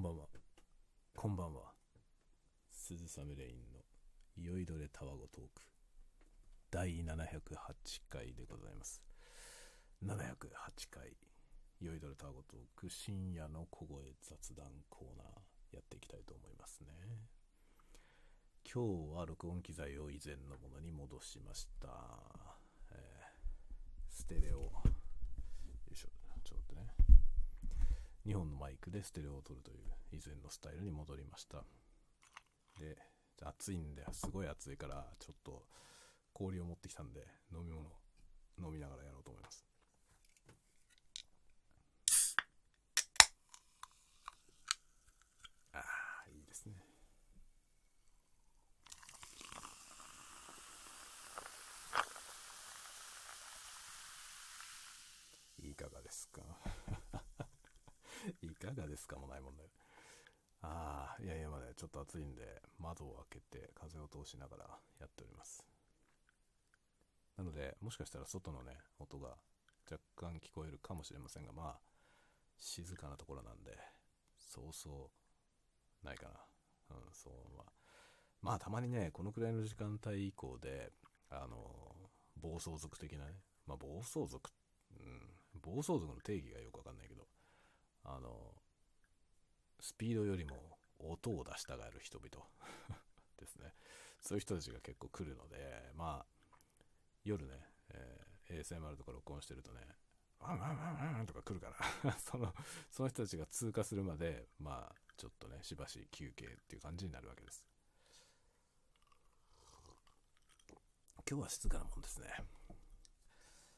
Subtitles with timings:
[0.00, 0.24] んばんは。
[1.14, 1.60] こんばんは。
[2.70, 3.80] 鈴雨レインの
[4.34, 5.60] 酔いどれたわごトーク。
[6.70, 7.12] 第708
[8.08, 9.02] 回でございます。
[10.02, 10.16] 708
[10.90, 11.18] 回、
[11.82, 15.26] 酔いどれたわごトーク、深夜の小声雑談コーナー、
[15.76, 16.88] やっていきたいと思いますね。
[18.64, 21.88] 今日は録音機材を以前のものに戻しました。
[22.92, 23.40] えー
[24.08, 24.60] ステレオ。
[24.60, 24.72] よ
[25.92, 26.08] いしょ、
[26.42, 27.20] ちょっと待ってね。
[28.30, 29.78] 2本のマイクでステレオを撮るという
[30.12, 31.64] 以前のスタイルに戻りました。
[32.78, 32.96] で
[33.42, 35.64] 暑いんですごい暑いからちょっと
[36.32, 37.88] 氷を持ってきたんで飲み物
[38.62, 39.66] 飲みながらやろうと思います
[45.72, 45.82] ああ
[46.30, 46.74] いいですね
[55.58, 56.42] いかがですか
[58.72, 59.68] いかがですかもないもんだよ。
[60.62, 64.64] ああ、いやいや、まだちょっと暑いんで、窓を開けて風を通しながら
[65.00, 65.66] やっております。
[67.36, 69.36] なので、もしかしたら外のね、音が
[69.90, 71.80] 若干聞こえるかもしれませんが、まあ、
[72.58, 73.78] 静かなところなんで、
[74.38, 75.10] そうそ
[76.02, 76.32] うないかな。
[76.90, 77.72] うん、そう、まあ。
[78.42, 80.92] まあ、たまにね、このくらいの時間帯以降で、
[81.30, 83.32] あの、暴走族的なね、
[83.66, 84.50] まあ、暴走族、
[84.98, 87.26] うん、暴走族の定義がよくわかんないけど、
[88.04, 88.59] あの、
[89.80, 92.46] スピードよりも音を出したがる人々
[93.38, 93.74] ですね。
[94.20, 96.56] そういう人たちが結構来るので、まあ、
[97.24, 99.80] 夜ね、えー ASMR とか録音してるとね、
[100.40, 101.72] ワンワンワンワンとか来るか
[102.04, 102.52] ら、 その、
[102.90, 107.64] その人たちが通過するまで、まあ、ちょっとね、しばし休憩っていう感じになるわけです。
[111.28, 112.28] 今日は静かなもんですね。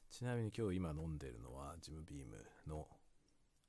[0.08, 2.88] ちなみに今日今飲んでるのはジムビームの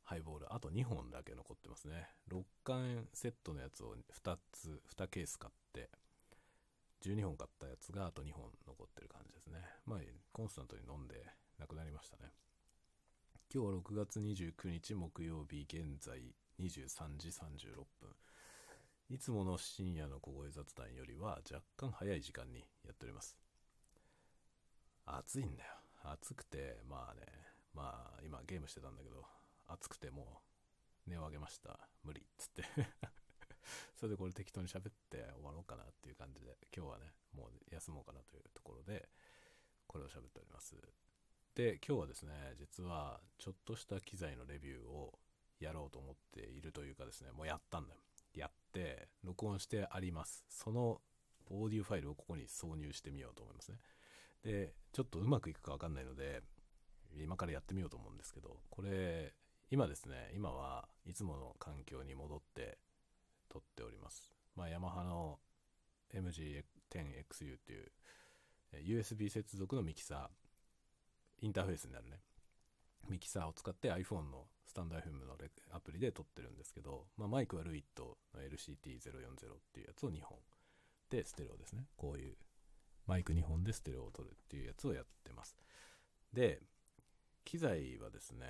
[0.04, 0.54] ハイボール。
[0.54, 2.09] あと2本だけ残ってますね。
[2.30, 5.90] 6缶セットのやつを2つ2ケース買って
[7.04, 9.60] 12本買ったやつがあと2本残ってる感じですね。
[9.86, 10.00] まあ
[10.32, 11.16] コンスタントに飲んで
[11.60, 12.32] なくなりましたね。
[13.54, 16.20] 今日は6月29日木曜日現在
[16.60, 18.10] 23時36分。
[19.10, 23.38] いつもの深夜の小声雑談よりは若干早い時間にやっております。
[25.06, 25.72] 暑いんだよ。
[26.04, 27.22] 暑くてまあね
[27.73, 29.23] まあ今ゲームしてたんだけど
[29.68, 30.42] 暑くても
[31.08, 31.80] う音を上げました。
[32.04, 32.22] 無理。
[32.22, 32.64] っつって。
[33.96, 39.10] それでこれ適当に喋って終わろうかなっていう感じで今日はねもう休もうかなというところで
[39.88, 40.76] これを喋っております。
[41.56, 45.20] で今日はですね実はちょっとした機材のレビューを
[45.60, 48.02] やろうと思っているというかですねもうやったんだよ。
[48.34, 50.44] やって録音してあります。
[50.50, 51.02] その
[51.48, 53.80] オーディオファイルをここに挿入してみようと思いますね。
[54.44, 56.42] でちょっとうまくいくかわかんないので
[57.16, 59.34] 今からやってみようと思うんですけどこれ
[59.72, 62.78] 今ですね今はいつもの環境に戻って
[63.50, 64.34] 撮っております。
[64.56, 65.40] まあヤマハの
[66.14, 67.92] MG10XU っていう
[69.00, 72.20] USB 接続のミキサーインターフェースになるね。
[73.10, 75.36] ミキサーを使って iPhone のスタンド FM の
[75.72, 80.38] アプリで撮ってるんですけど、まあ、マイクはルイットの LCT040 っていうやつを2本
[81.10, 81.86] でステレオですね。
[81.98, 82.36] こういう
[83.06, 85.58] マイク2本でステレオを撮るっていうやつをやってます。
[86.32, 86.62] で
[87.44, 88.48] 機材はですね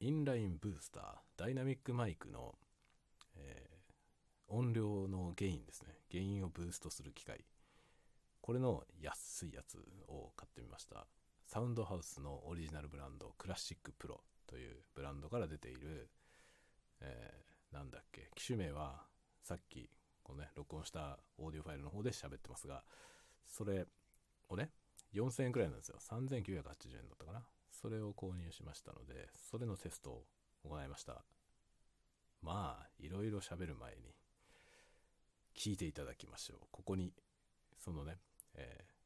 [0.00, 1.04] インラインブースター
[1.36, 2.54] ダイナミックマイクの、
[3.36, 3.76] えー
[4.48, 5.88] 音量のゲインですね。
[6.08, 7.44] ゲインをブーストする機械。
[8.40, 9.76] これの安いやつ
[10.06, 11.08] を買ってみました。
[11.46, 16.08] サウンドハウスのオリジナルブランドクラシックプロというブランドから出ている、
[17.00, 19.02] えーなんだっけ機種名は
[19.42, 19.90] さっき
[20.22, 22.84] このね録音したオーディオファイルの方で喋ってますが
[23.48, 23.86] それ
[24.48, 24.70] をね
[25.12, 25.98] 4000円くらいなんですよ。
[26.00, 27.42] 3980円だったかな。
[27.86, 30.24] それを購入しましたのでそれのテストを
[30.68, 31.22] 行いました。
[32.42, 34.12] まあいろいろ喋る前に
[35.56, 36.58] 聞いていただきましょう。
[36.72, 37.12] ここに
[37.78, 38.16] そのね、
[38.56, 38.96] えー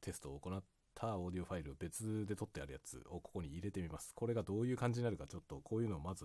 [0.00, 0.64] テストを行っ
[0.94, 4.12] たオーディオファイルを別で撮ってあるやつをここに入れてみます。
[4.14, 6.24] これがどういう感じになるかちょっとこういうのをまず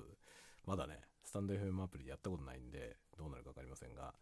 [0.65, 4.13] まだねスタンド FM アプリでやったことないんでどうなるか分かりませんが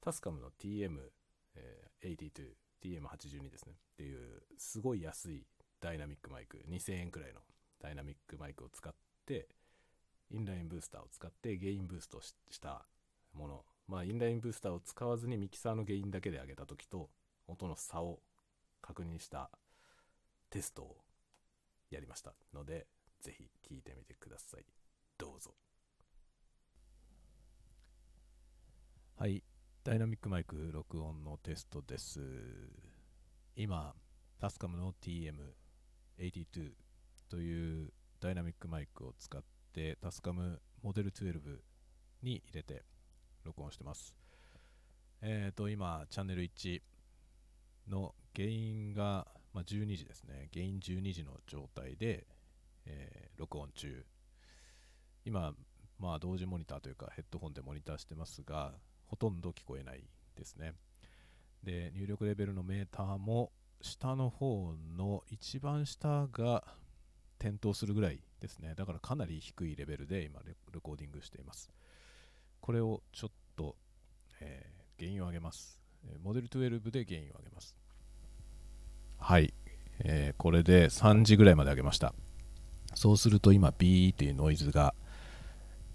[0.00, 1.10] タスカムの tm
[1.56, 3.72] え 82tm82 ですね。
[3.94, 5.44] っていうすごい安い
[5.82, 7.40] ダイナミックマイク2000円くらいの
[7.80, 8.94] ダイナミックマイクを使っ
[9.26, 9.48] て
[10.30, 12.86] インラインブースターを使ってゲインブーストした
[13.34, 13.64] もの。
[13.88, 17.10] まあインラインブースターを使わずにミキサーのゲインだけで上げた時と
[17.48, 18.20] 音の差を
[18.80, 19.50] 確認した
[20.50, 20.96] テストを
[21.90, 22.32] やりました。
[22.54, 22.86] ので
[23.20, 24.64] ぜひ聞いてみてください。
[25.18, 25.50] どうぞ。
[29.16, 29.42] はい。
[29.82, 32.20] ダイナミックマイク録音のテストです。
[33.56, 33.94] 今
[34.38, 35.34] タスカムの TM
[36.18, 36.72] 82
[37.28, 39.42] というダイナミックマイクを使っ
[39.72, 41.58] てタスカムモデル12
[42.22, 42.84] に入れて
[43.44, 44.14] 録音してます。
[45.20, 46.82] えっ、と、今、チャンネル1
[47.88, 50.48] の原因が、まあ、12時ですね。
[50.52, 52.26] 原因12時の状態で、
[52.86, 54.04] えー録音中。
[55.24, 55.52] 今、
[55.98, 58.72] まあ、同時モニターというかヘッドホンでモニターしてますが、
[59.06, 60.04] ほとんど聞こえない
[60.36, 60.74] ですね。
[61.62, 63.52] で、入力レベルのメーターも、
[63.82, 66.64] 下の方の一番下が
[67.38, 68.74] 点灯するぐらいですね。
[68.76, 71.70] だからかなり低いレベルで今レコーディングしています。
[72.60, 73.76] これをちょっと、
[74.40, 75.80] えー原因を上げます。
[76.22, 77.74] モデル12で原因を上げます。
[79.18, 79.52] はい、
[80.04, 82.14] えーこれで3時ぐらいまで上げました。
[82.94, 84.94] そうすると今ビーっていうノイズが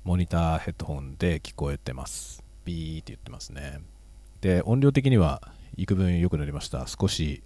[0.04, 2.44] モニターヘッドホンで聞こえてます。
[2.66, 3.80] ビーって言ってますね。
[4.42, 5.42] で、音量的には
[5.78, 6.86] 幾分良くなりました。
[6.88, 7.44] 少し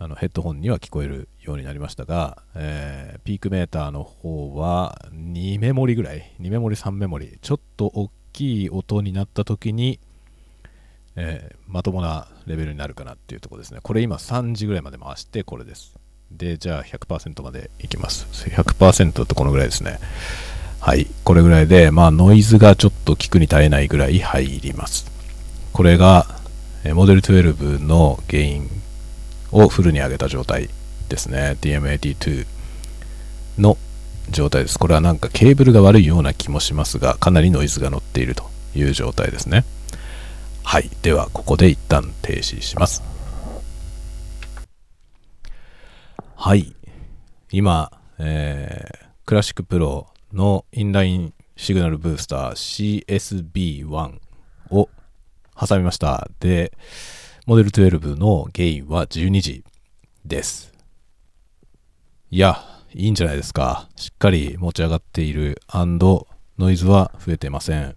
[0.00, 9.98] あのヘッドホンには聞こえるようになりましたが、えーピークメーターの方は2メモリぐらい、2メモリ、3メモリ、ちょっと大きい音になった時に、
[11.16, 13.80] えーまともなレベルになるかなっていうところですね。
[13.82, 15.94] これ今3時ぐらいまで回してこれです。
[16.30, 18.26] で、じゃあ100%までいきます。
[18.48, 19.98] 100%だとこのぐらいですね。
[20.80, 21.08] はい。
[21.24, 25.10] これぐらいで、まあノイズがちょっと聞くに耐えないぐらい入ります。
[25.72, 26.26] これが、
[26.94, 28.70] モデル12の原因
[29.52, 30.68] をフルに上げた状態
[31.08, 31.56] ですね。
[31.60, 32.46] DM82
[33.58, 33.76] の
[34.30, 34.78] 状態です。
[34.78, 39.64] これはなんかケーブルが悪いような気もしますが、かなりノイズが乗っているという状態ですね。
[40.62, 40.90] はい。
[41.02, 43.02] では、ここで一旦停止します。
[46.36, 46.74] はい。
[47.50, 54.20] 今、えークラシックプロのインラインシグナルブースター CSB1
[54.70, 54.88] を
[55.54, 56.30] 挟みました。
[56.40, 56.72] で、
[57.48, 59.64] モデル12のゲインは12時
[60.22, 60.70] です。
[62.30, 62.62] いや、
[62.92, 63.88] いいんじゃないですか。
[63.96, 66.26] しっかり持ち上がっているノ
[66.70, 67.96] イズは増えてません。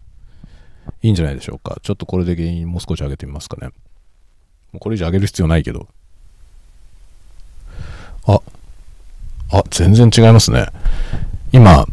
[1.01, 1.81] いいんじゃないでしょうか。
[1.83, 3.73] ちょっとこれで原因もう少し上げてみますかね。
[4.71, 5.89] もうこれ以上上げる必要ないけど。
[8.27, 8.39] あ、
[9.51, 10.67] あ、全然違いますね。
[11.51, 11.85] 今、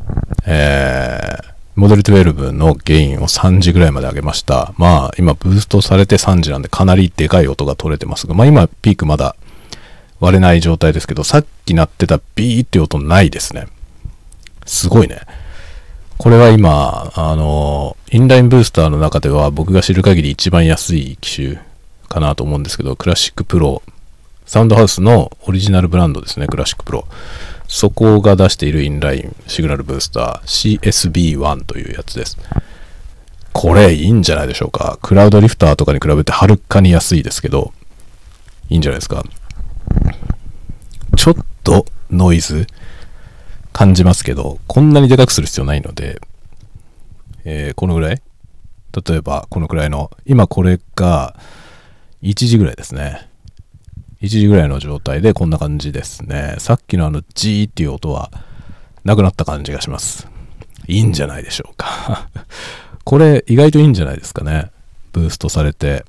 [0.46, 4.74] えー、モデル12のゲインを3時ぐらいまで上げました。
[4.78, 9.36] まあ、今ブーストされて3時なんでかなりでかい音が取れてますが、まあ今ピークまだ
[10.18, 13.68] 割れない状態ですけど、さっき鳴ってたビーって音ないですね。
[14.66, 15.20] すごいね。
[16.16, 21.60] これは今、あの、インラインブースターの中では僕が知る限り一番安い機種
[22.08, 23.82] かなと思うんですけど、クラシックプロ、
[24.46, 27.06] サウンドハウスのオリジナルブランドですね、クラシックプロ。
[27.68, 32.38] そこが出しているインラインシグナルブースター CSB1 というやつです。
[33.52, 34.98] これいいんじゃないでしょうか。
[35.02, 37.72] クラウドリフターとかに比べてはるかに安いですけど、
[38.70, 39.22] いいんじゃないですか。
[41.16, 42.66] ちょっとノイズ
[43.72, 46.20] 感じますけど、こんなにでかくする必要ないので、
[47.44, 48.22] えーこのぐらい？
[49.06, 51.38] 例えばこのくらいの、今これが
[52.22, 53.28] 1時ぐらいですね。
[54.20, 56.56] 1時ぐらいの状態でこんな感じですね。
[56.58, 58.30] さっきのあの G っていう音は
[59.04, 60.28] なくなった感じがします。
[60.86, 62.28] いいんじゃないでしょうか。
[63.04, 64.70] これ意外といいんじゃないですかね。
[65.12, 66.04] ブーストされて。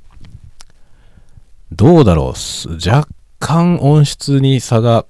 [1.72, 2.90] どうだろう？
[2.90, 3.08] 若
[3.40, 5.06] 干音質に差が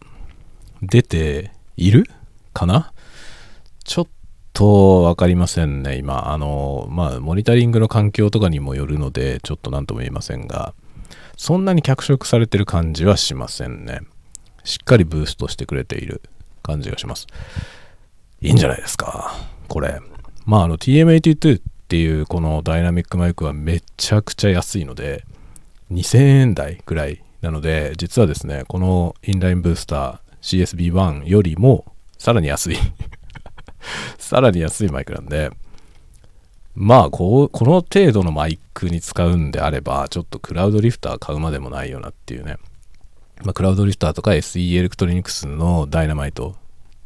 [0.82, 2.10] 出ている
[2.54, 2.92] かな？
[3.86, 4.08] ちょっ
[4.54, 5.96] とわかりませんね。
[5.96, 10.74] 今、あの、まあ、モニタリングの環境とかにもよるので、ちょっと何とも言えませんが、
[11.40, 14.02] そんなに脚色されてる感じはしませんね。
[14.66, 16.22] しっかりブーストしてくれている
[16.62, 17.28] 感じがします。
[18.42, 19.34] いいんじゃないですか？
[19.70, 20.02] これ。
[20.46, 25.24] まあ、あの TM82 っていうこのダイナミックマイクはめちゃくちゃ安いので、
[25.94, 31.86] 2000円台ぐらいなので、実はですね、このインラインブースター CSB1 よりも
[32.18, 32.78] さらに安い。
[34.20, 35.52] さらに安いマイクなんで、
[36.82, 42.56] まあこう、この程度のマイクに使うんであれば、ちょっとクラウドリフター買うまでもないよなっていうね。
[43.44, 46.54] まあ、クラウドリフターとか SE エレクトロニクスのダイナマイトっ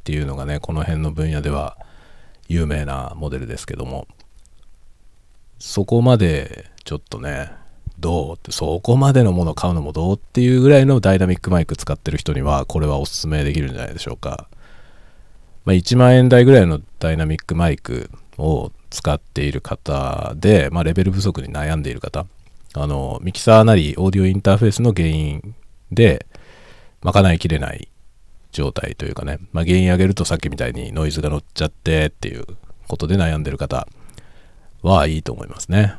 [0.04, 1.76] ていうのがね、この辺の分野では
[2.48, 4.08] 有名なモデルですけども、
[5.58, 7.52] そこまでちょっとね、
[7.98, 14.50] どうって、そこまでのもの買うのもどうっていうぐらいのダイナミックマイク使ってる人には、これはおすすめできるんじゃないでしょうか。
[15.66, 22.28] まあ、1万円台ぐらいのダイナミックマイクを使っている方で、まあ、レベル不足に悩んでいる方、
[22.76, 25.56] あの、ミキサーなりオーディオインターフェースの原因
[25.92, 26.28] で、
[27.02, 27.90] 賄いきれない
[28.52, 32.46] 状態というかね、まあ、原因上げるとさっきみたいにノイズが乗っちゃってっていう
[32.88, 33.88] ことで悩んでる方
[34.84, 35.96] はいいと思いますね。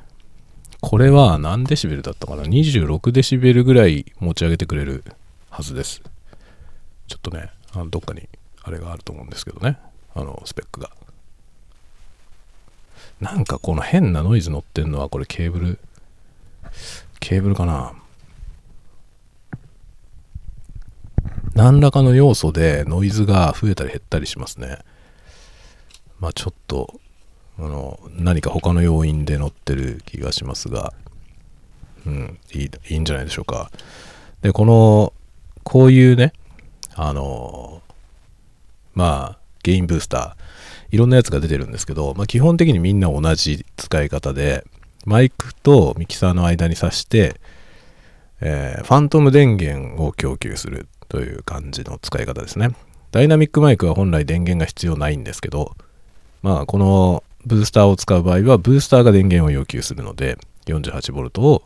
[0.81, 5.03] これは何デシベルだったかな ?26 デシベルぐらい持ち上げてくれる
[5.51, 6.01] はずです。
[7.09, 8.29] ちょっとね、あのどっかに
[8.63, 9.79] あれがあると思うんですけどね。
[10.15, 10.91] あの、スペックが。
[13.21, 15.78] なんかこの変なノイズ乗ってんのはこれケーブル
[17.21, 17.94] ケーブルかな？
[21.54, 24.78] 何らかの要素でノイズが増えたり減ったりしますね。
[26.21, 27.00] まあちょっと
[27.59, 30.92] あの何か他の要因で乗ってる気がしますが。
[32.06, 33.71] うんいいいいんじゃないでしょうか。
[34.42, 35.14] でこの
[35.62, 36.35] こういうね
[36.94, 37.80] あの
[38.92, 40.44] まあゲインブースター。
[40.95, 44.65] いろんなやつが出てるんですけど、まあ、基本的にみんな同じ使い方で
[45.05, 47.41] マイクとミキサーの間に挿して、
[48.41, 52.77] えー、ファントム電源を供給するという感じの使い方ですね
[53.11, 55.75] ダイナミックマイクは本来電源が必要ないんですけど
[56.43, 61.65] まあこのブースターを使う場合はブースターが電源を要求するので 48V を、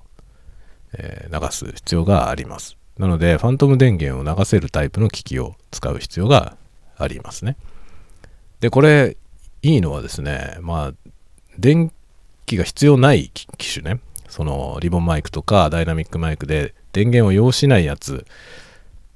[0.94, 6.56] え、流す必要がありますなのでファントム電源を流せるタイプの機器を使う必要が
[6.96, 7.56] ありますね。
[8.60, 9.16] で、これ、
[9.62, 11.10] いいのはですね、まあ、
[11.58, 11.92] 電
[12.46, 18.24] 気が必要ない機種ね、そのリボンマイクとかダイナミックマイクで電源を要しないやつ、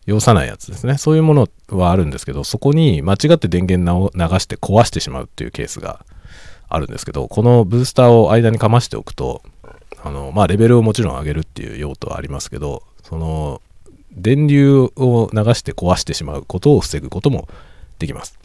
[0.06, 0.98] 要さないやつですね。
[0.98, 6.04] そういうものはあるんですけど、そこに間違って電源を流して壊してしまうっていうケースが
[6.68, 9.42] あるんですけど、このブースターを間にかましておくと、
[10.02, 13.62] あの、まあ、レベルをもちろん上げるっていう用途はありますけど、その、
[14.10, 17.48] 電流を流して壊してしまうことを防ぐことも
[17.98, 18.41] できます。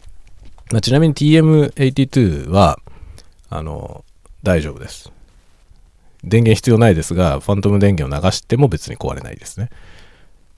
[0.70, 2.78] まあ、ちなみに TM82 は、
[3.48, 4.04] あの、
[4.42, 5.10] 大丈夫です。
[6.24, 9.70] 電源必要ないですが、ファントム電源を流しても別に壊れないですね。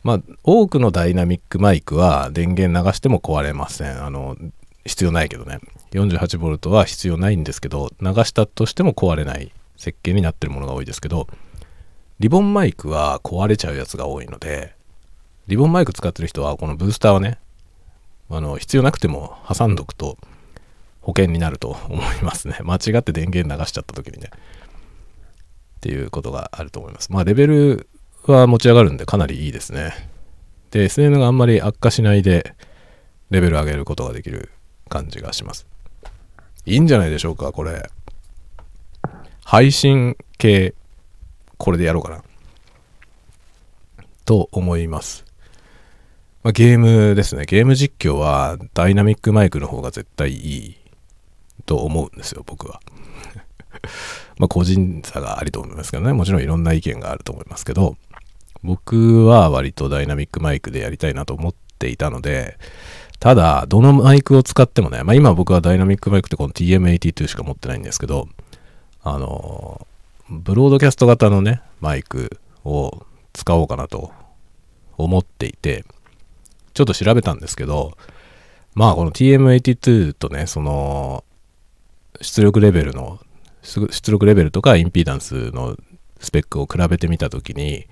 [0.02, 4.02] まあ、多くのダイナミックマイクは電源流しても壊れません。
[4.02, 4.36] あの、
[4.84, 5.58] 必要ないけどね。
[5.92, 11.28] 48V は必要ないんですけど、流したとしても壊れない設計になってるものが多いですけど、
[12.18, 14.74] リボンマイクは壊れちゃうやつが多いので、
[15.46, 17.38] リボンマイク使ってる人はこのブースターはね、
[18.30, 20.16] あの必要なくても挟んどくと
[21.00, 22.58] 保険になると思いますね。
[22.64, 24.30] 間違って電源流しちゃった時にね。
[24.32, 27.10] っていうことがあると思います。
[27.10, 27.88] まあレベル
[28.26, 30.10] は持ち上がるんでかなりいいですね。
[30.70, 32.54] で、SN があんまり悪化しないで
[33.30, 34.50] レベル上げることができる
[34.88, 35.66] 感じがします。
[36.66, 37.90] いいんじゃないでしょうか、これ。
[39.44, 40.74] 配信系、
[41.56, 42.22] これでやろうかな。
[44.24, 45.24] と思います。
[46.42, 47.44] まあ、ゲームですね。
[47.44, 50.76] ゲーム実況はダイナミックマイクの方が絶対いい
[51.66, 52.80] と思うんですよ、僕は。
[54.38, 56.14] ま個人差がありと思いますけどね。
[56.14, 57.96] もちろんいろんな意見があると思いますけど、
[58.62, 62.56] 僕は割とダイナミックマイクでやりたいなと思っていたので、
[63.18, 68.28] ただ、どのマイクを使ってもね、まあ今僕はダイナミックマイクってこの TM82 しか持ってないんですけど、
[69.02, 69.86] あの、
[70.30, 73.04] ブロードキャスト型のね、マイクを
[73.34, 74.10] 使おうかなと
[74.96, 75.84] 思っていて、
[76.80, 77.98] ちょっと調べたんですけど、
[78.74, 81.24] まあこの TM82 とね、その
[82.22, 83.20] 出力レベルの、
[83.62, 85.76] 出力レベルとかインピーダンスの
[86.20, 87.86] スペックを比べてみたときに、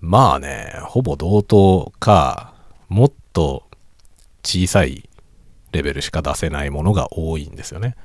[0.00, 2.54] まあね、ほぼ同等か、
[2.88, 3.64] もっと
[4.44, 5.08] 小さい
[5.72, 7.96] レベルしか出せないものが多いんですよね。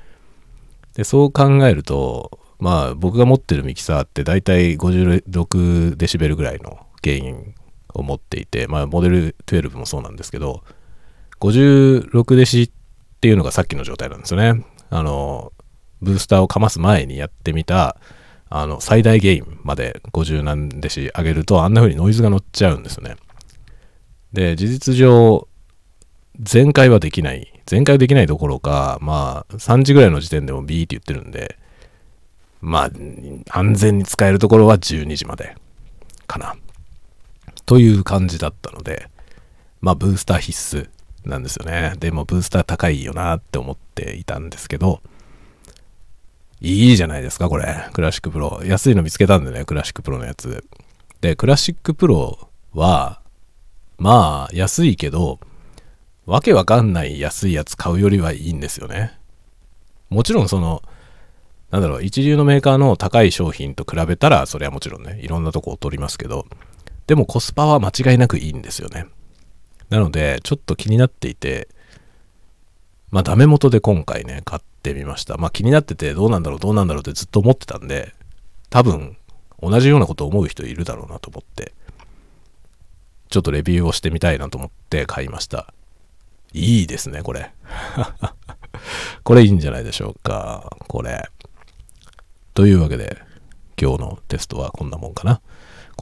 [0.94, 7.54] で、そう考えると、まあ僕が持ってるミキサーってだいたい56デシベルぐらいのゲイン
[7.94, 10.62] を持っていて、まあ、モデル12もそうなんですけど、
[11.40, 12.70] 56デシっ
[13.20, 14.64] ていうのがさっきの状態なんですよね。
[14.90, 15.52] あの、
[16.00, 17.96] ブースターをかます前にやってみた、
[18.48, 23.16] あの、最大ゲインまで50何デシ上げると、あんな風にノイズが乗っちゃうんですよね。
[24.32, 25.48] で、事実上、
[26.40, 27.52] 全開はできない。
[27.66, 31.58] 全開できないどころか、まあ、3時ぐらいの時点でもビーって言ってるんで、
[32.60, 35.56] まあ、安全に使えるところは12時まで
[36.26, 36.56] かな。
[37.66, 39.08] という感じだったので、
[39.80, 40.88] まあブースター必須
[41.28, 41.94] なんですよね。
[41.98, 45.00] でもブースター高いよなって思っていたんですけど、
[46.60, 47.88] いいじゃないですか、これ。
[47.92, 48.62] クラシックプロ。
[48.64, 50.64] 安いの見つけたんでね、クラシックプロのやつ。
[51.20, 53.20] で、クラシックプロは、
[53.98, 55.40] まあ、安いけど、
[56.24, 59.18] わけわかんない安いやつ買うよりはいいんですよね。
[60.08, 60.84] もちろんその、
[61.72, 66.46] なんだろう、一流のメーカーの高い商品と比べたら、それはもちろんね、いろんなとこ劣りますけど、
[67.12, 69.04] でもコスパは間違いなくいいんですよね。
[69.90, 71.68] なので、ちょっと気になっていて、
[73.10, 75.36] まあダメ元で今回ね、買ってみました。
[75.36, 78.14] まあ気になっててどうなんだろうどうなんだろうってずっと思ってたんで、
[78.70, 79.18] 多分
[79.60, 81.74] 同じようなことを思う人いるだろうなと思って、
[83.28, 85.74] ちょっとレビューをしてみたいなと思って買いました。
[86.54, 87.52] いいですね、これ。
[89.22, 90.78] これいいんじゃないでしょうか。
[90.88, 91.28] これ。
[92.54, 93.18] というわけで、
[93.78, 95.42] 今日のテストはこんなもんかな。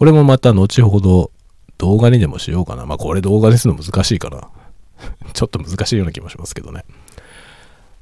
[0.00, 1.30] これもまた後ほど
[1.76, 2.86] 動画にでもしようかな。
[2.86, 4.48] まあこれ動画でするの難しいかな。
[5.34, 6.86] ちょっと難しいような気もしますけどね。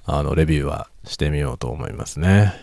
[0.06, 2.54] あの、レビューはしてみようと思いますね。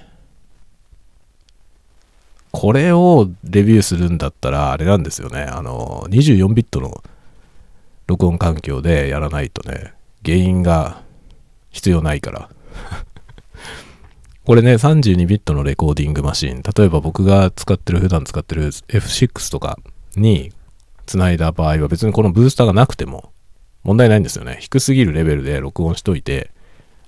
[2.51, 5.41] これをレビューするんだったら、あれなんですよね。
[5.41, 7.03] あの、24ビットの
[8.07, 11.01] 録音環境でやらないとね、原因が
[11.71, 12.49] 必要ないから。
[14.45, 19.79] これね、32ビットのレコーディングマシン、例えば僕が使ってる、普段使ってる F6 とか
[20.15, 20.53] に
[21.07, 23.31] 繋いだ場合は別にこのブースターがなくても
[23.81, 24.57] 問題ないんですよね。
[24.59, 26.51] 低すぎるレベルで録音しといて、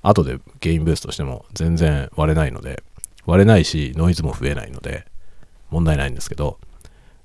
[0.01, 2.81] 後でゲインブーストしても全然割れないので、
[3.27, 5.05] 割れないし、ノイズも増えないので、
[5.69, 6.57] 問題ないんですけど、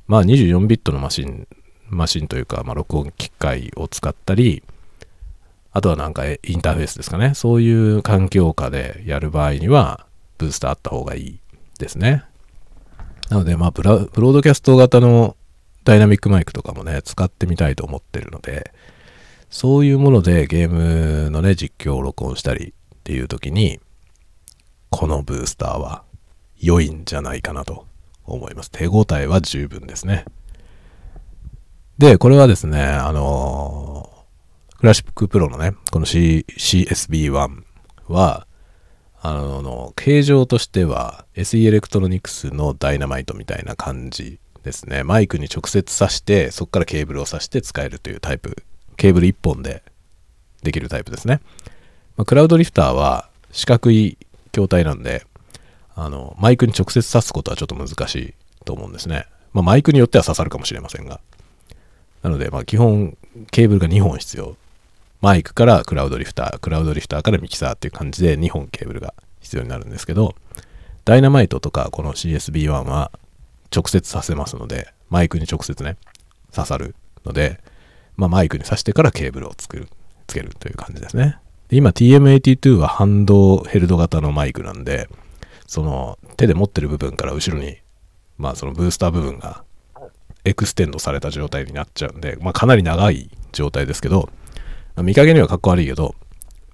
[0.08, 1.48] まあ24ビットのマシン、
[1.88, 4.62] マシンというか、まあ録音機械を使ったり、
[5.72, 7.34] あとはなんかインターフェースですかね。
[7.34, 10.06] そういう環境下でやる場合には、
[10.38, 11.38] ブースターあった方がいい
[11.78, 12.24] ですね。
[13.30, 15.36] なので、まあブロードキャスト型の
[15.84, 18.72] ダイナミックマイクとかもね、使ってみたいと思ってるので、
[19.48, 23.80] そういうものでゲームのね、実況を録音したりっていう時に、
[24.90, 26.04] このブースターは
[26.58, 27.86] 良いんじゃないかなと
[28.24, 28.70] 思います。
[28.70, 30.26] 手応えは十分ですね。
[31.98, 34.11] で、これはですね、あのー、
[34.82, 37.62] クラシックプロのね、この、C、CSB1
[38.08, 38.48] は、
[39.20, 45.04] あの、形状としては SE エレクトロニクスのダイナマイトみたいな感じですね。
[45.04, 48.56] マイクに直接挿して、そこからケーブルを挿して使えるというタイプ。
[48.96, 49.84] ケーブル1本で
[50.64, 51.40] できるタイプですね。
[52.16, 54.18] まあ、クラウドリフターは四角い
[54.50, 55.24] 筐体なんで、
[55.94, 58.34] あの、マイクに直接挿すことはちょっと難しい
[58.64, 59.26] と思うんですね。
[59.52, 61.20] まあ、マイクによっては刺さるかもしれませんが。
[62.24, 63.16] なので、まあ、基本、
[63.52, 64.56] ケーブルが2本必要。
[65.22, 70.34] マイクからクラウドリフター、クラウドリフターからミキサーっていう感じで2本ケーブルが必要になるんですけど、
[71.04, 73.12] ダイナマイトとかこの CSB1 は
[73.74, 75.96] 直接させますので、マイクに直接ね、
[76.52, 77.60] 刺さるので、
[78.16, 79.88] まあ、マイクに挿してからケーブルを作る、
[80.26, 81.38] つけるという感じですね。
[81.70, 85.08] 今 TM82 はハンドヘルド型のマイクなんで、
[85.68, 87.78] その手で持ってる部分から後ろに、
[88.38, 89.62] まあそのブースター部分が
[90.44, 94.28] エクステンドされた状態になっちゃうんで、まあかなり長い状態ですけど、
[94.96, 96.14] 見かけにはかっこ悪いけど、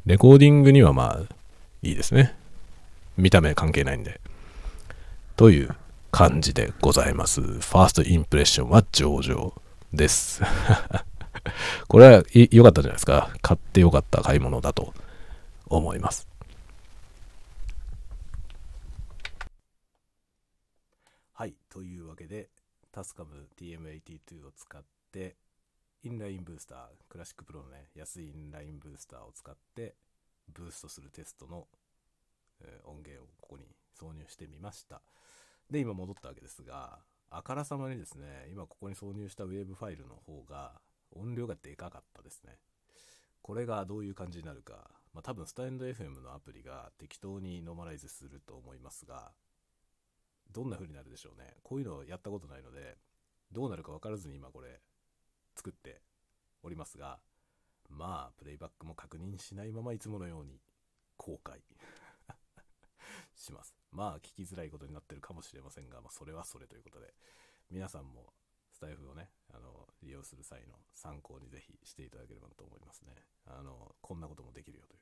[0.06, 1.34] レコーディングにはまあ
[1.82, 2.34] いいですね。
[3.16, 4.20] 見た目関係ないんで。
[5.36, 5.74] という
[6.10, 7.40] 感じでございます。
[7.40, 9.52] ファーストインプレッションは上々
[9.92, 10.42] です。
[11.86, 13.30] これは良かったじゃないですか。
[13.40, 14.92] 買って良かった買い物だと
[15.66, 16.26] 思います。
[21.32, 21.54] はい。
[21.68, 22.50] というわけで、
[22.90, 25.36] タスカム TM82 を使って、
[26.04, 29.96] インラインブースター、クラシックプロのね、安いインラインブースターを使って、
[30.54, 31.66] ブーストするテストの、
[32.60, 33.64] えー、音源をここに
[34.00, 35.02] 挿入してみました。
[35.68, 40.80] で、今戻ったわけですが、あからさまにですね、今ここに挿入したウェブファイルの方が、
[41.10, 42.58] 音量がでかかったですね。
[43.42, 49.32] これがどういう感じになるか、まあ、多分スタンド FM のアプリが適当にノーマライズすると思いますが、
[50.52, 51.56] どんな風になるでしょうね。
[51.64, 52.96] こういうのをやったことないので、
[53.50, 54.80] どうなるか分からずに今これ
[55.58, 56.00] 作って
[56.62, 57.18] おりますが、
[57.90, 60.60] まあ、プレイバックも確認しないままいつものように
[61.16, 61.60] 公開
[63.34, 63.74] します。
[63.90, 67.12] まあ、聞きづらいことになってるかもしれませんが、まあ、それはそれということで、
[67.70, 68.32] 皆さんも
[68.70, 73.16] スタイフをね、あの、利用する際の参考にぜひしていただければと思いますね。
[73.46, 75.00] あの、こんなこともできるよという。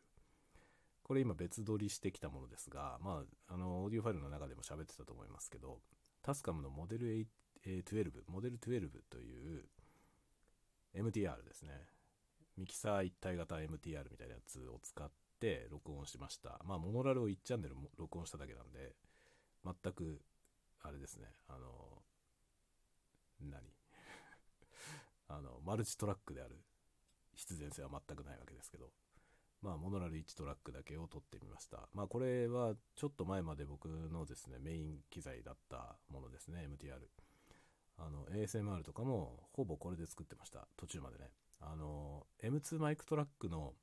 [1.02, 5.80] これ今別撮りしてきたものですが、まあ、あの、オーディオファイルの中でも喋ってたと思いますけど、
[6.22, 7.26] タスカムのモデル
[7.64, 9.68] 12、モデル12という
[10.96, 11.70] MTR ですね。
[12.56, 16.60] ミキサー一体型 MTR みたいなやつを使って録音しました。
[16.64, 18.94] まあ、モノラルを1チャンネル録音しただけなんで、
[19.64, 20.22] 全く、
[20.82, 22.02] あれですね、あの、
[23.40, 23.60] 何？
[25.28, 26.56] あの、マルチトラックである
[27.34, 28.90] 必然性は全くないわけですけど、
[29.60, 31.88] まあ、モノラル1トラックだけを取ってみました。
[31.92, 37.06] まあ、これはちょっと前まで僕のですね、メイン機材だったものですね、MTR。
[37.98, 40.66] あの、ASMR とかもほぼこれで作ってました。
[40.76, 41.30] 途中までね。
[41.60, 43.74] あの、M2 マイクトラックの、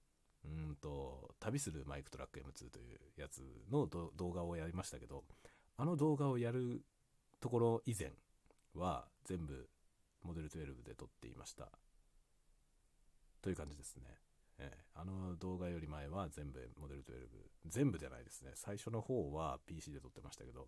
[0.46, 5.24] うんと、旅するマイクトラック M2 というやつの動画をやりましたけど、
[5.78, 6.84] あの動画をやる
[7.40, 8.12] ところ以前
[8.76, 9.68] は全部
[10.22, 11.70] モデル12で撮っていました。
[13.42, 14.04] という感じですね。
[14.60, 17.08] えー、あの動画より前は全部モデル12。
[17.66, 18.52] 全部じゃないですね。
[18.56, 20.68] 最初の方は PC で撮ってましたけど、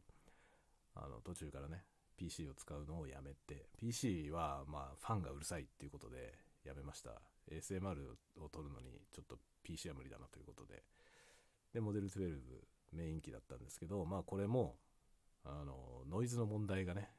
[0.96, 1.84] あの途中からね、
[2.18, 6.34] PC を使うのをやめて、PC はまあファンがうるさいっていうことで
[6.66, 7.22] やめました。
[7.52, 7.96] ASMR
[8.42, 10.84] を撮るのにちょっと PC は無理だなということで。
[11.74, 12.40] で、モデル12
[12.94, 14.76] メイン機だったんですけど、まあこれも、
[15.44, 17.10] あの、ノイズの問題がね、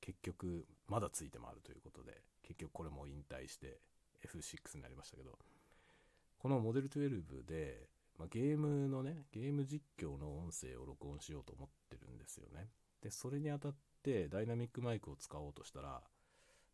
[0.00, 3.78] 結局まだついて回るということで結局これも引退して
[4.26, 5.38] F6 になりましたけど
[6.38, 7.86] このモデル12で
[8.18, 12.68] まあ、ゲームのね、ゲーム実況の音声を録音しようと思ってるんですよね。
[13.02, 16.02] で、それにあたってダイナミックマイクを使おうとしたら、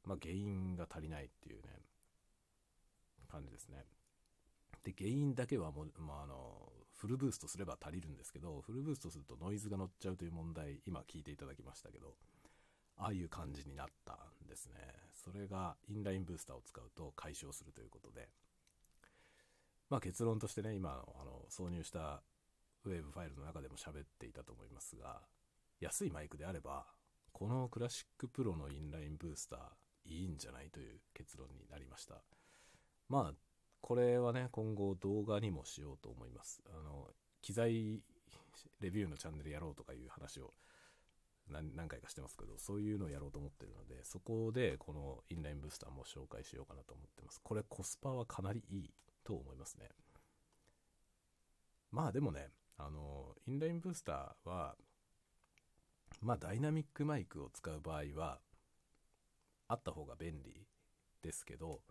[0.04, 1.68] まあ、原因が足りないっていうね、
[3.30, 3.84] 感じですね。
[4.84, 12.14] で、原因だけはもう、まあ、あの、フルブーストすれば足りるんですけど、フルブーストするとノイズが乗っちゃうという問題、今聞いていただきましたけど、
[12.96, 14.74] ああいう感じになったんですね。
[15.14, 18.28] それがインラインブースターを使うと解消するということで、
[19.88, 22.22] まあ結論としてね、今あの挿入した
[22.84, 25.20] ウェーブファイルの中でも喋っていたと思いますが、
[25.80, 26.86] 安いマイクであれば、
[27.38, 32.16] このクラシックプロのインラインブースターいいんじゃないという結論になりました。
[33.08, 33.34] まあ、
[33.80, 36.60] これはね、今後動画にもしようと思います。
[36.68, 37.06] あの、
[37.40, 38.02] 機材
[38.80, 40.52] レビューのチャンネルやろうとかいう話を
[41.48, 47.40] 何回かしてますけど、そういうのをやろうと思ってるので、そこでこのインラインブースターも紹介しようかなと思ってます。
[47.40, 48.90] これコスパはかなりいい
[49.22, 49.90] と思いますね。
[51.92, 52.48] まあでもね、
[52.78, 54.74] あの、インラインブースターは、
[56.20, 58.40] まあダイナミックマイクを使う場合は、
[59.68, 60.66] あった方が便利
[61.22, 61.82] ですけど、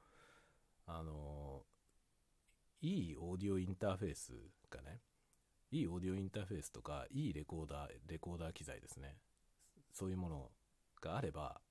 [0.85, 1.63] あの、
[2.81, 4.33] いいオーディオインターフェース
[4.69, 5.01] がね、
[5.71, 9.17] いいオーディオインターフェースとか、いいレコーダー、レコーダー機材ですね。
[9.93, 10.51] そういうもの
[11.01, 11.61] があれば、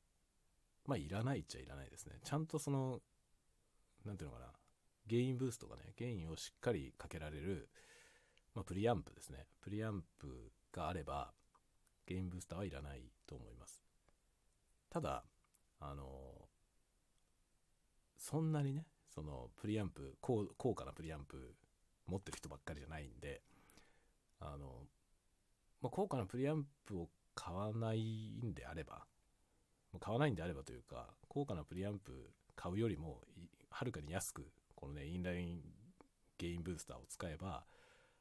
[0.86, 2.18] まあ、いらないっちゃいらないですね。
[2.22, 3.00] ちゃんとその、
[4.04, 4.52] なんていうのかな、
[5.06, 7.68] ゲインブーストがね、ゲインをしっかりかけられる、
[8.54, 9.46] まあ、プリアンプですね。
[9.60, 11.32] プリアンプがあれば、
[12.06, 13.82] ゲインブースターはいらないと思います。
[14.90, 15.24] ただ、
[15.80, 16.48] あの、
[18.16, 21.54] そんなにね、そのプリアンプ、高高価なプリアンプ
[22.06, 23.42] 持ってる人ばっかりじゃないんで、
[24.40, 24.86] あの、
[25.80, 29.04] まあ、高価なプリアンプを買わないんであれば、
[30.00, 33.20] 買わないんであればというか、高価なプリアンプ買うよりも、
[33.70, 35.60] はるかに安く、このね、インライン
[36.38, 37.64] ゲインブースターを使えば、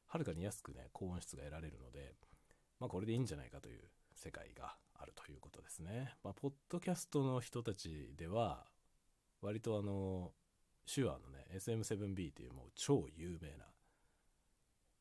[0.08, 2.16] はるかに安くね、高音質が得られるので、
[2.80, 3.82] まあこれでいいんじゃないかという
[4.14, 6.16] 世界があるということですね。
[6.24, 8.66] まあ、ポッドキャストの人たちでは、
[9.42, 10.32] 割とあの、
[10.92, 13.66] 手話のね、SM7B っていうもう超有名な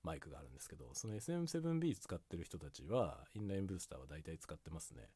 [0.03, 5.09] マイクがあるんですけど、その SM7B 使ってる人たちは、インラインブースターは大体使ってますね。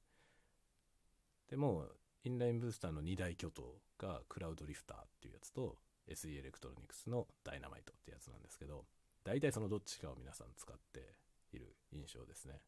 [1.49, 1.87] でも、
[2.25, 8.87] インラインブースターの2大巨頭がクラウドリフターっていうやつと SE エレクトロニクスのダイナマイトってやつなんですけど、
[9.25, 11.15] 大体そのどっちかを皆さん使って
[11.57, 12.61] いる印象ですね。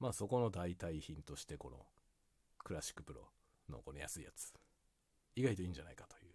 [0.00, 1.86] まあそこの代替品としてこの
[2.58, 3.28] クラシックプロ
[3.68, 4.52] のこの安いやつ、
[5.34, 6.34] 意外といいんじゃないかという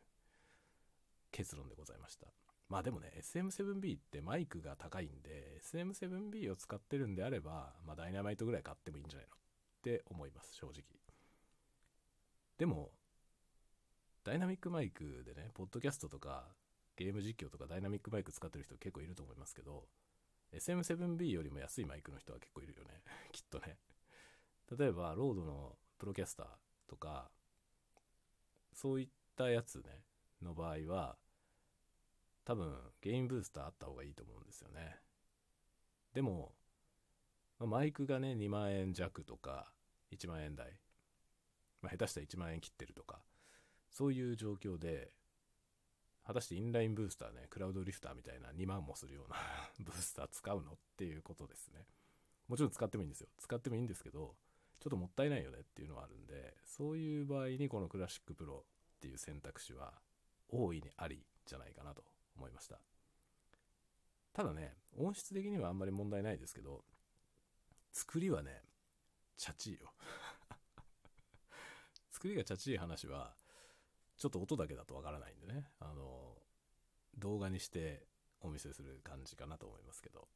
[1.32, 2.28] 結論でございました。
[2.70, 9.38] まあでもね、SM7B ってマイクが高いんで、SM7B を使ってるんであれば、まあダイナマイトぐらい買ってもいいんじゃないのっ
[9.84, 10.84] て思います、正直。
[12.58, 12.92] でも、
[14.24, 16.48] ダイナミックマイクでね、ポッドキャストとか
[16.96, 19.88] ゲーム実況とかダイナミックマイク使ってる人結構いると思いますけど、
[20.54, 23.02] SM7B よりも安いマイクの人は結構いるよね。
[23.32, 23.78] きっとね。
[24.78, 27.32] 例えば、ロードのプロキャスターとか、
[28.74, 30.04] そういったやつね、
[30.42, 31.18] の場合は、
[32.46, 35.00] 多分ゲインブースターあった方がいいと思うんですよね。
[36.14, 36.56] でも、
[37.60, 39.74] マイクがね、2万円弱とか、
[40.12, 40.80] 1万円台、
[41.82, 43.24] まあ、下手したら1万円切ってるとか、
[43.90, 45.14] そういう状況で、
[46.26, 49.38] 果たしてインラインブースターね、クラウドリフターみたいな2万もするような
[49.80, 51.86] ブースター使うのっていうことですね。
[52.48, 53.30] もちろん使ってもいいんですよ。
[53.38, 54.36] 使ってもいいんですけど、
[54.80, 58.66] ちょっともったいないよねっていうのはあるんで、そういう場合にこのクラシックプロ
[58.98, 60.02] っていう選択肢は
[60.50, 62.06] 大いにありじゃないかなと
[62.36, 62.80] 思いました。
[64.34, 66.84] ただね、音質的にはあんまり問題ないですけど、
[67.92, 68.64] 作りはね、
[69.38, 69.94] チャチいよ。
[72.12, 73.36] 作りがチャチい話は、
[74.24, 76.38] ちょっと音だけだとわからないんでね、あの、
[77.18, 78.08] 動画にして
[78.40, 80.30] お見せする感じかなと思いますけど、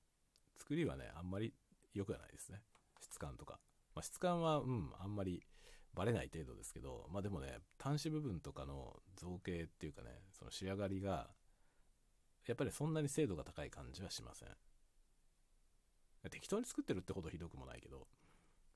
[0.58, 1.54] 作りはね、あんまり
[1.93, 2.62] 良くはないですね。
[3.00, 3.62] 質感とか。
[3.95, 5.41] まあ、質感は、うん、あんまり
[5.93, 11.30] バレない程度ですけど、まあでもね、端子部分とかの造形っていうかね、その仕上がりが
[12.45, 14.50] やっぱりそんなに精度が高い感じはしません。
[16.30, 18.06] 適当に作ってるってほどひどくもないけど、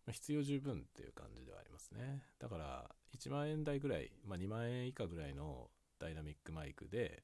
[0.05, 2.23] ま、必要十分っていう感じではありますね。
[2.39, 7.23] だから、1万円台ぐらい、まあ、2万円以下ぐらいのダイナミックマイクで、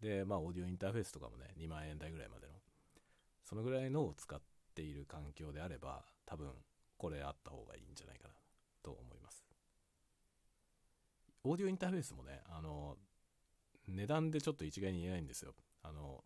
[0.00, 2.52] で、まあ、オーディオインターフェースとかもね、2万円台ぐらいまでの、
[3.42, 4.40] そのぐらいのを使っ
[4.74, 6.52] ている環境であれば、多分、
[6.96, 8.34] これあった方がいいんじゃないかな
[8.82, 9.44] と思います。
[11.44, 12.96] オーディオインターフェースもね、あの、
[13.88, 15.54] 値段でちょっと一概に言えないんですよ。
[15.82, 16.22] あの、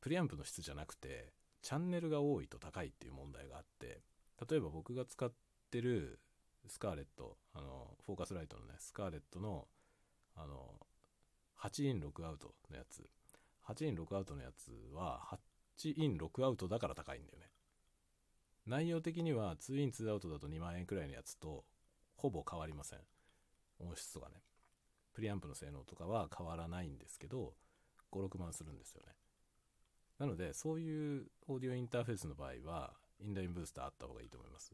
[0.00, 4.02] プリアンプの質じゃなくて、チャンネルが多いと高いっていう問題があって、
[4.48, 5.32] 例えば僕が使っ
[5.70, 6.20] てる
[6.66, 9.66] スカーレット、あの、フォーカスライトのね、スカーレットの、
[10.34, 10.74] あの、
[11.60, 13.08] 8インロックアウトのやつ。
[13.66, 15.38] 8インロックアウトのやつは、
[15.78, 17.46] 8インロックアウトだから高いんだよね。
[18.66, 21.64] 内容的には2イン2アウトだと2万円くらいのやつと
[22.16, 23.00] ほぼ変わりません。
[23.80, 24.42] 音質とかね。
[25.12, 27.54] プリアンプの性能とかは変わらないんですけど、
[28.10, 29.12] 5、6万するんですよね。
[30.22, 34.72] なので、そういうオーディオインターフェースの場合は、インラインブースターあった方がいいと思います。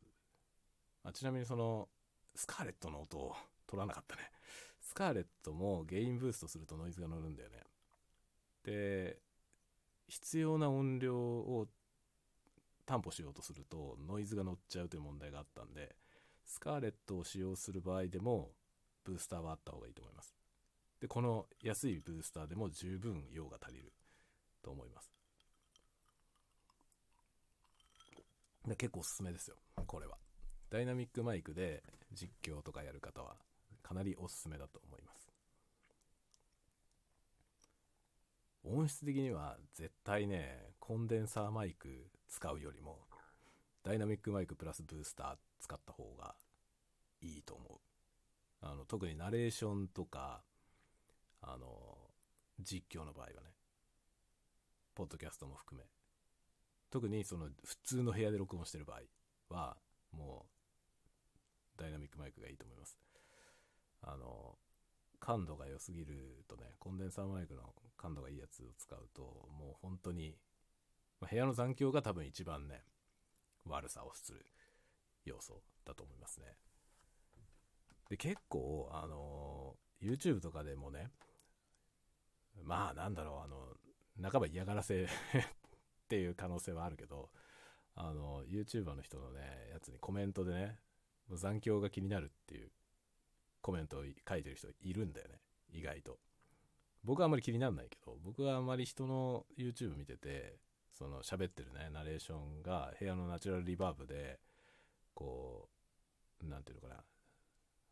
[1.05, 1.89] あちなみにその、
[2.35, 3.35] スカーレットの音を
[3.67, 4.31] 取らなかったね。
[4.83, 7.63] スカーレットもゲインブーストするとノイズが乗るんだよね。
[8.63, 9.21] で、
[10.07, 11.67] 必要な音量を
[12.85, 15.97] 担保しようとするとノイズが乗っちゃうという問題があったんで、
[16.45, 18.51] スカーレットを使用する場合でも
[19.03, 20.37] ブースターはあった方がいいと思います。
[21.01, 23.95] で、この安いブースターでも十分用が足りる
[24.61, 25.18] と思います。
[28.69, 30.17] で結構おすすめですよ、これは。
[30.71, 33.37] ダイナミックマイクで実況とかやる方は
[33.83, 35.29] かなりおすすめだと思います。
[38.65, 42.99] 音質的には絶対ね、コンデンサーマイク使うよりも、
[43.83, 46.35] ダイナミックマイクプラスブースター使った方が
[47.23, 47.79] いいと思う。
[48.61, 50.43] あの、特にナレーションとか、
[51.41, 51.97] あの、
[52.61, 53.55] 実況の場合はね、
[54.95, 55.87] ポッドキャストも含め、
[56.91, 59.77] 特にその普通の部屋で録音してる場合は、
[60.13, 60.47] も
[61.77, 62.99] う、ダイナミックマイクがいいと思います。
[64.03, 64.57] あの、
[65.21, 70.37] 感度が良すぎるとね、コンデンサーマイクの感度がいいやつを使うと、もう本当に、
[71.21, 72.83] まあ、部屋の残響が多分一番ね、
[73.67, 74.47] 悪さをする
[75.25, 76.47] 要素だと思いますね。
[78.09, 81.11] で、結構、あの YouTube とかでもね、
[82.63, 85.09] まあなんだろう、あの、半ば嫌がらせ
[86.09, 87.29] っていう可能性はあるけど、
[87.95, 89.41] あの、YouTuber の人のね、
[89.73, 90.79] やつにコメントでね、
[91.29, 92.71] もう残響が気になるっていう
[93.61, 95.35] コメントを書いてる人いるんだよね。
[95.71, 96.19] 意外と。
[97.05, 100.57] 僕はあんまり気にならないけど、僕はあんまり人の YouTube 見てて、
[100.95, 104.41] その喋ってるね、ナレーションが部屋のナチュラルリバーブで、
[105.13, 105.69] こ
[106.43, 107.05] う、なんていうのかな、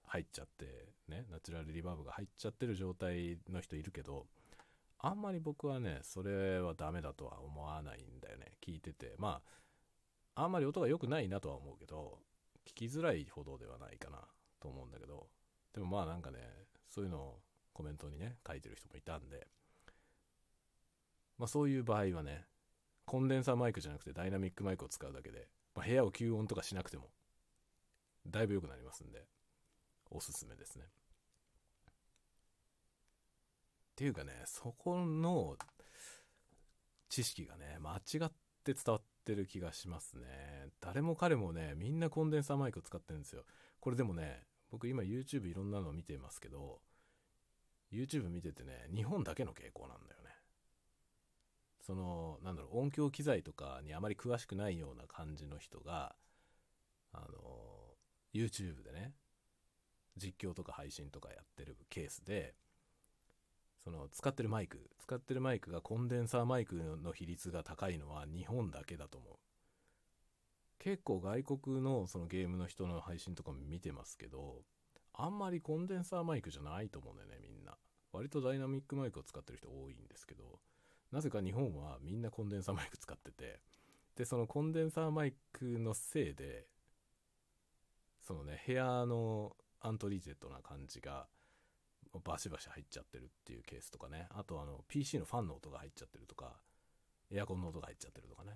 [0.06, 4.26] 入っちゃって、ね、ナチュラルリバーブが入っちゃってる状態の人いるけど、
[4.98, 8.52] あんまり僕はね、それはダメだとは思わないんだよね。
[8.64, 9.14] 聞いてて。
[9.18, 9.40] ま
[10.34, 12.18] あ、あんまり音が良くないなとは思うけど、
[12.66, 14.18] 聞きづらいほどではないかな
[14.60, 15.28] と思うんだけど、
[15.74, 16.38] でもまあなんかね、
[16.88, 17.40] そういうのを
[17.72, 19.46] コメントにね、書いてる人もいたんで、
[21.38, 22.46] まあそういう場合はね、
[23.04, 27.10] コンデンサーマイクじゃなくてダイナミックマイクを使うだけで、まあ、部屋を吸音とかしなくても、
[28.26, 29.26] だいぶ良くなりますんで、
[30.10, 30.86] おすすめですね。
[33.96, 35.56] っていうかね、そこの
[37.08, 38.32] 知識がね、間違っ
[38.62, 40.68] て伝わってる気がしますね。
[40.82, 43.44] 誰も彼もね、みんなコンデンサーマイク使ってるんですよ。
[43.80, 46.82] これでもね、僕今 YouTube いろんなの見てますけど、
[47.90, 50.28] YouTube 見ててね、日本だけの傾向なんだよね。
[51.80, 56.14] その、なんだろう、音響機材とかにあまり詳しくないような感じの人が、
[57.12, 57.96] あの、
[58.34, 59.14] YouTube でね、
[60.18, 62.54] 実況とか配信とかやってるケースで、
[63.86, 69.34] その使ってるマイク、使ってるマイクがコンデンサーマイクの比率が高いのは日本だけだと思う。
[70.80, 74.62] 結構外国のそのゲームの人の配信とかも見てますけど、
[75.14, 77.76] あんまりコンデンサーマイクじゃないと思うんだよね、みんな。
[78.10, 80.58] 割とダイナミックマイクを使ってる人多いんですけど、
[81.12, 83.60] なぜか日本はみんなコンデンサーマイク使ってて、
[84.16, 86.66] で、そのコンデンサーマイクのせいで、
[88.20, 91.28] そのね、部屋のアントリーゼットな感じが、
[92.24, 94.28] バシバシ入っちゃってるっていうケースとかね。
[94.30, 96.60] あとあの、PC のファンの音が入っちゃってるとか、
[97.30, 98.52] エアコンの音が入っちゃってるとかね。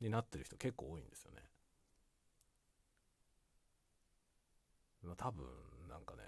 [0.00, 1.42] になってる人結構多いんですよね。
[5.02, 5.44] まあ多分、
[5.88, 6.22] なんかね、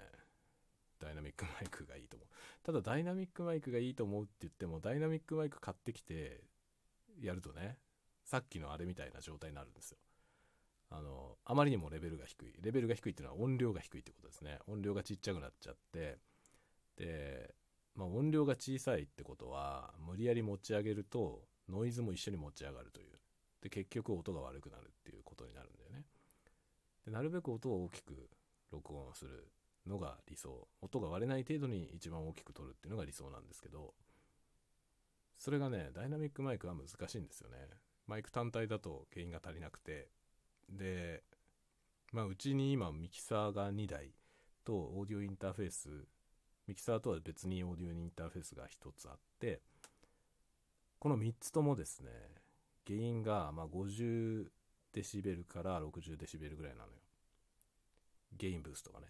[0.99, 2.27] ダイナミックマイクがいいと思う。
[2.63, 6.41] ただダイナミックマイクがいいと思うって言っても、ダイナミックマイク買ってきて
[7.21, 7.77] やるとね、
[8.23, 9.97] さっきのあれみたいな状態になるんですよ。
[10.89, 12.53] あの、あまりにもレベルが低い。
[12.61, 14.59] レベルが低いっていうのは音量が低いってことですね。
[14.67, 16.17] 音量がちっちゃくなっちゃって、
[16.97, 17.53] で、
[17.95, 23.19] まあ、音量が小さいってことは、無理やり持ち上げると、ノイズも一緒に持ち上がるという。
[23.61, 26.05] で、結局音が悪くなるっていうことになるんだよね。
[27.05, 28.29] で、なるべく音を大きく
[28.71, 29.47] 録音する
[29.87, 30.67] のが理想。
[30.81, 33.93] 音が割れない程度に一番大きく取るっていうのが理想なんですけど、
[35.37, 37.57] それがね、ダイナミックマイクは難しいんですよね。
[38.07, 40.09] マイク単体だと原因が足りなくて、
[40.69, 41.23] で、
[42.11, 44.11] まあ、うちに今ミキサーが2台
[44.63, 45.89] とオーディオインターフェース、
[46.67, 49.61] ミキサーとは別にオーディオインターフェースが1つあって、
[50.99, 52.09] この3つともですね、
[52.87, 54.47] 原因がま50
[54.93, 56.93] デシベルから60デシベルぐらいなのよ。
[58.37, 59.07] ゲインブーストがね。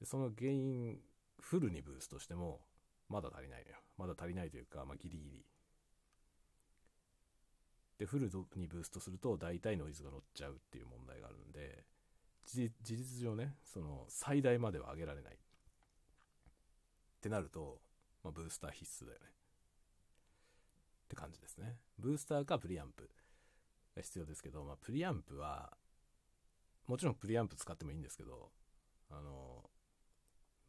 [0.00, 0.98] で、そのゲイン
[1.40, 2.60] フルにブーストしても
[3.08, 5.44] まだ足りないのよまだ足りないというか、まあ、ギリギリ
[7.98, 11.84] でフルにブーストすると大体ノイズが乗っちゃうっていう問題があるんで
[12.46, 15.36] 事実上ねその最大までは上げられない
[17.18, 17.80] ってなると、
[18.22, 19.26] まあ、ブースター必須だよね。
[19.26, 21.76] って感じですね。
[21.98, 23.10] ブースターかプリアンプ
[23.96, 25.76] が必要ですけど、まあ、プリアンプは
[26.86, 28.50] もちろんプリアンプ使ってもいいんですけど
[29.10, 29.68] あの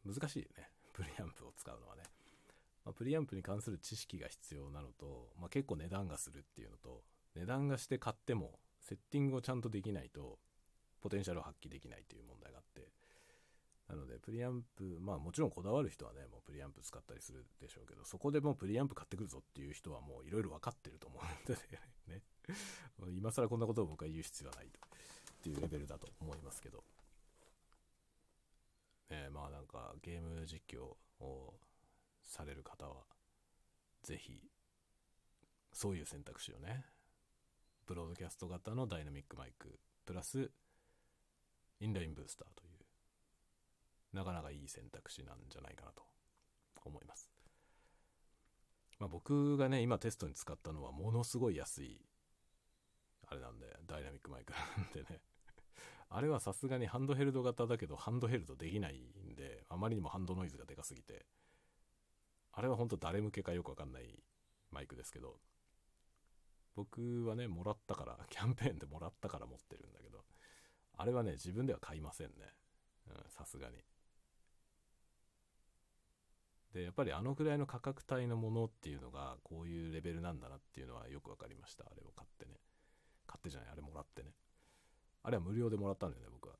[0.04, 0.70] 難しいよね。
[0.92, 2.02] プリアンプを使うのはね、
[2.84, 10.38] まあ、プリアンプに関する知識が必要なのと、まあ、結構値段がするっていうのと値段がして買ってもセッティングをちゃんとできないと
[11.00, 12.99] ポテンシャルを発揮できないという問題があって。
[13.90, 21.60] なのでプリアンプまあもちろんこだわる人はねもうプリアンプ使ったりするでしょうけどそこでもうプリアンプ買ってくるぞっていう人はもういろいろ分かってると思うんで
[22.08, 22.22] ね。
[23.10, 26.84] 今更こんなことを僕は言う必要はないとっていうレベルだと思いますけど。
[29.10, 31.54] ねまあなんかゲーム実況を
[32.22, 33.04] される方は
[34.02, 34.50] 是非
[35.72, 36.84] そういう選択肢をね
[37.86, 40.50] ブロードキャスト型のダイナミックマイクプラス
[41.80, 42.79] インラインブースターという
[44.12, 46.02] なかなかいい選択肢なんじゃないかなと
[46.84, 47.30] 思います。
[48.98, 52.00] まあ、僕がね今テストに使ったのはものすごい安い
[53.26, 55.22] あれなんでダイナミックマイクなんでね
[56.10, 61.24] あれはさすがにハンドヘルド型だけどハンドヘルドできないんであまりにもハンドノイズがでかすぎて
[62.52, 64.22] あれは本当誰向けかよくわかんない
[64.70, 65.40] マイクですけど
[66.80, 70.24] 僕はね、もらったから、 キャンペーンでもらったから持ってるんだけど、
[70.96, 72.54] あれはね、自分では買いませんね。
[73.28, 73.84] さすがに。
[76.72, 81.84] で、やっぱりあのくらいの価格帯のものっていうのが、こういうレベルなんだなっていうのはよく分かりました。
[81.84, 82.60] あれを買ってね。
[83.26, 84.30] 買ってじゃない、あれもらってね。
[85.22, 86.54] あれは無料でもらったんだよね、僕は。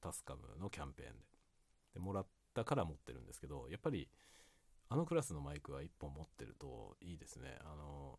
[0.00, 1.14] タスカムのキャンペーンで。
[1.94, 4.08] で、もらったから持ってるんですけど、やっぱり、
[4.88, 7.58] あのクラスのマイクは1本持ってるといいですね。
[7.64, 8.18] あの、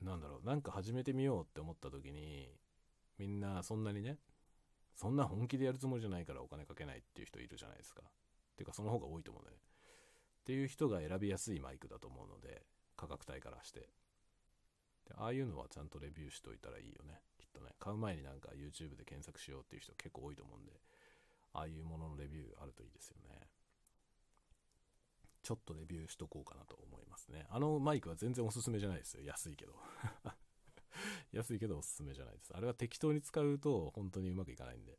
[0.00, 2.48] なんだろう、なんか始めてみようって思った時に、
[3.18, 4.16] みんなそんなにね、
[4.94, 8.02] そんな本気でやるつもりじゃないからお金かけないっていう人いるじゃないですか。
[8.60, 9.56] っていうかその方が多いと思うね。
[9.56, 12.62] っていう人が選びやすいマイクだと思うので、
[12.94, 13.88] 価格帯からして。
[15.08, 17.22] でああいうのはちゃんとレビューしといたらいいよね。
[17.38, 17.70] きっとね。
[17.78, 20.72] 買う前になんか YouTube で検索しようっていう人結構多いと思うんで、
[21.54, 23.48] ああいうもののレビューあるといいですよね。
[25.42, 27.46] ちょっとレビューしとこうかなと思いますね。
[27.48, 29.22] あのマイクは全然おすすめじゃないですよ。
[29.24, 29.72] 安いけど。
[31.32, 32.54] 安いけどおすすめじゃないです。
[32.54, 34.98] あれは適当に使うと本当にうまくいかないんで。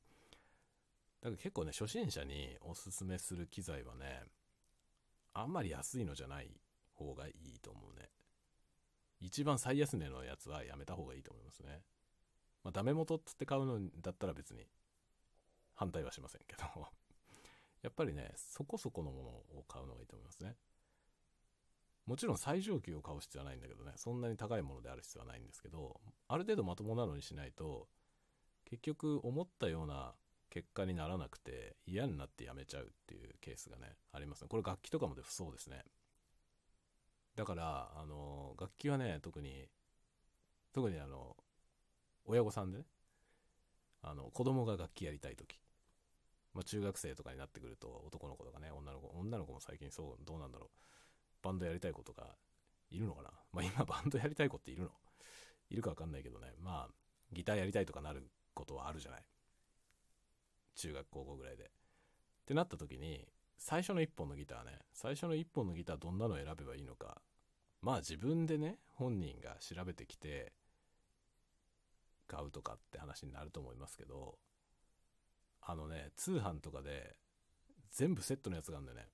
[1.22, 4.24] だから結構ね、初心者におすすめする機材はね、
[5.34, 6.50] あんまり安いのじゃない
[6.94, 8.10] 方がいいと思うね。
[9.20, 11.82] 一番最安値のやつはやめた方がいいと思いますね。
[12.64, 14.68] まあ、ダメ元っつって買うのだったら別に
[15.76, 16.64] 反対はしませんけど
[17.82, 19.30] やっぱりね、そこそこのもの
[19.60, 20.58] を買うのがいいと思いますね。
[22.08, 27.88] もちろん最上級を買う必要はないんだけどね、そんなに高いものである必要はないんですけど、ある程度まともなのにしないと、
[28.66, 30.16] 結局思ったような
[30.52, 34.48] 結果にならなくて嫌になってやめちゃうっていうケースがね、ありますね。
[34.48, 35.84] これ楽器とかもでそうですね。
[37.36, 39.68] だから、あの、楽器はね、特に、
[40.74, 41.36] 特にあの、
[42.26, 42.86] 親御さんでね、
[44.04, 45.58] あの、子供が楽器やりたい時。
[46.54, 50.70] まあ、中学生とかになってくると男の子とかね女の子女の子も最近そうどうなんだろう。
[51.42, 52.36] バンドやりたい子とか
[52.90, 53.30] いるのかな。
[53.54, 54.90] まあ今バンドやりたい子っているの？
[55.70, 56.52] いるか分かんないけどね。
[56.60, 56.94] まあ
[57.32, 59.24] ギターやりたいとかなることはあるじゃない。
[60.76, 61.68] 中学高校ぐらいでっ
[62.46, 67.22] てなった時に最初の1本のギターね最初の1本のギターどんなの選べばいいのか
[67.82, 70.54] まあ自分でね本人が調べてきて
[72.28, 74.38] 買うとかって話になると思いますけど
[75.64, 77.16] あのね、通販とかで
[77.92, 79.08] 全部セットのやつがあるんだよね。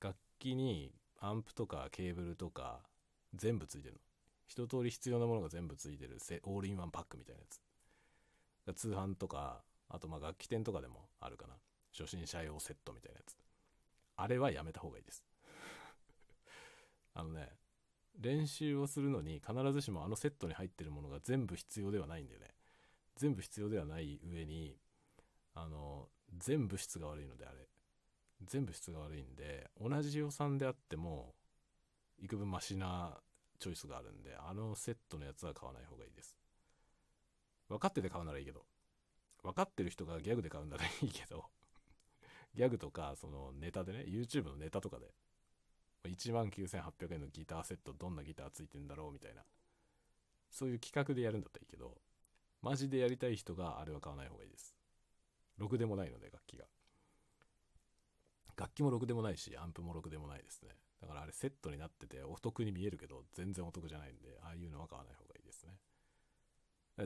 [0.00, 2.80] 楽器にアンプとかケーブルとか
[3.34, 4.00] 全部ついてるの。
[4.46, 8.80] 一通り必要なものが全部ついてるオールインワンパックみたいなやつ。
[8.80, 9.62] 通販とか、
[9.92, 11.54] あとまあ楽器店とかでもあるかな。
[11.96, 13.36] 初心者用セットみたいなやつ。
[14.16, 15.24] あれはやめた方がいいです。
[17.14, 17.52] あのね、
[18.18, 22.54] 練習をするのに必ずしもあのセットに入ってるものが全部必要ではないんだよね。
[23.16, 24.78] 全部必要ではない上に、
[25.54, 26.08] あの
[26.38, 27.68] 全部質が悪いのであれ
[28.44, 31.34] 全部質が悪いんで同じ予算であっても
[32.22, 33.18] 幾分マシな
[33.58, 36.36] チョイスがあるんであのセットのやつは買わない方がいいです
[37.68, 38.64] 分かってて買うならいいけど
[39.42, 41.46] 分かってる人がギャグで買うんならいいけど
[42.54, 45.12] ギャグとかそのネタでね YouTube のネタとかで
[46.04, 49.44] 19,800円のギターセットどんなギターついてんだろうみたいな
[50.50, 51.96] そういう企画でやるんだったらいいけど
[52.62, 54.76] マジでやりたい人があれは買わない方がいいです。
[55.58, 56.64] ろくでもないので楽器が。
[58.56, 60.68] 楽器もろくでもないしアンプもろくでもないですね。
[61.00, 65.31] だからあれセットになっててお得に見えるけど全然お得じゃないんでああいうのは買わない方がいい。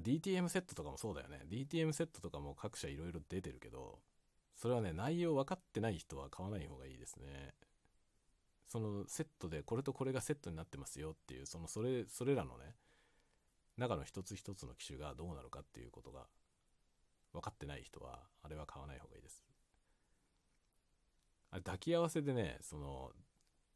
[0.01, 1.41] DTM セットとかもそうだよね。
[1.49, 3.99] DTM セットとかも各社いろいろ出てるけど
[4.55, 7.55] それはね内容分かってない人は買わない方がいいですね。
[8.69, 12.75] そのセットでこれとこれがセットになってますよっていうそのそれそれらのね
[13.77, 16.27] 中の一つ一つの機種がどうなるかっていうことが
[17.33, 19.45] 分かってない人はあれは買わない方がいいです。
[21.51, 23.13] あれ抱き合わせでねその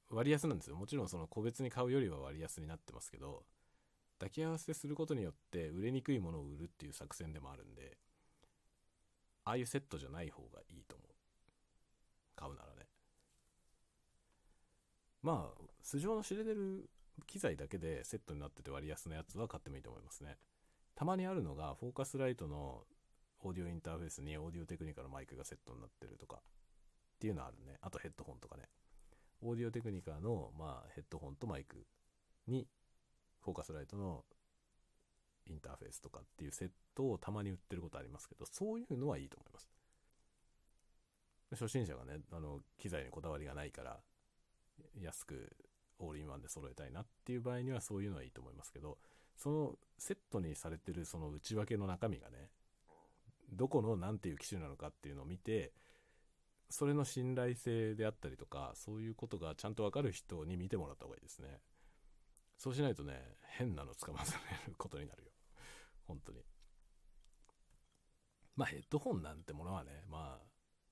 [0.08, 0.76] 割安なんですよ。
[0.76, 3.44] もちろんその個別に買うよりは割安になってますけど
[4.20, 7.96] 抱き合わせすることによって売れにくいものを売るっていう作戦でもあるんで
[9.44, 11.08] ああいうセットじゃない方がいいと思う。
[12.36, 12.86] 買うならね。
[15.22, 16.88] まあ素性の知れてる
[17.26, 20.36] 機材だけでセットになってて割安なやつは買ってもいいと思いますね。
[20.94, 22.84] たまにあるのがフォーカスライトの
[23.40, 26.40] オーディオインターフェースにオーディオテクニカのマイクがセットになってるとかっ
[27.18, 27.78] ていうのはあるね。
[27.80, 28.64] あとヘッドホンとかね。
[29.42, 31.86] オーディオテクニカの、まあ、ヘッドホンとマイク
[32.46, 32.66] に
[33.44, 34.24] フォーカスライトの
[35.46, 39.68] インターフェースとかっていうセットをたまに売ってることありますけどそういうのはいいと思います。
[41.52, 43.98] 初心者がねあの機材にこだわりがないから
[45.00, 45.56] 安く
[45.98, 48.98] オールインワンで揃えたいなっていう場合にはそういうのはいいと思いますけど
[49.36, 52.50] そのセットにされてるその内訳の中身がね
[53.52, 55.72] どこの何ていう機種なのかっていうのを見て
[56.68, 61.58] それの信頼性であったりとかそういうことがちゃんと分かる人に見てもらった方がいいですね。
[62.60, 63.14] そうしないとね
[63.56, 65.30] 変なの捕まされることになるよ。
[66.06, 66.44] 本当に。
[68.54, 70.38] まあヘッドホンなんてものはねま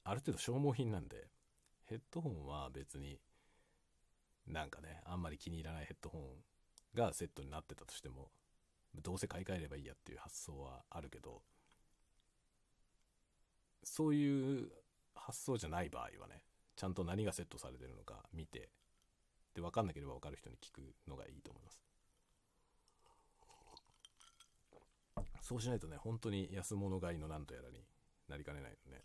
[0.05, 1.29] あある程度消耗品なんで
[1.85, 3.21] ヘッドホンは別に
[4.47, 6.23] なんかねあんまり気に入らないヘッドホン
[6.95, 8.31] がセットになってたとしても
[9.03, 11.43] どうせ買い替えればいいやっていう発想はあるけど
[13.85, 14.71] そういう
[15.15, 16.45] 発想じゃない場合はね
[16.77, 18.71] ちゃんと何がセットされてるのか見て
[19.59, 21.83] で分かんなければ分かる人に聞くのがいいと思います。
[25.41, 27.83] そうしないとね本当に安物買いのなんとやらに
[28.29, 29.03] なりかねないのね。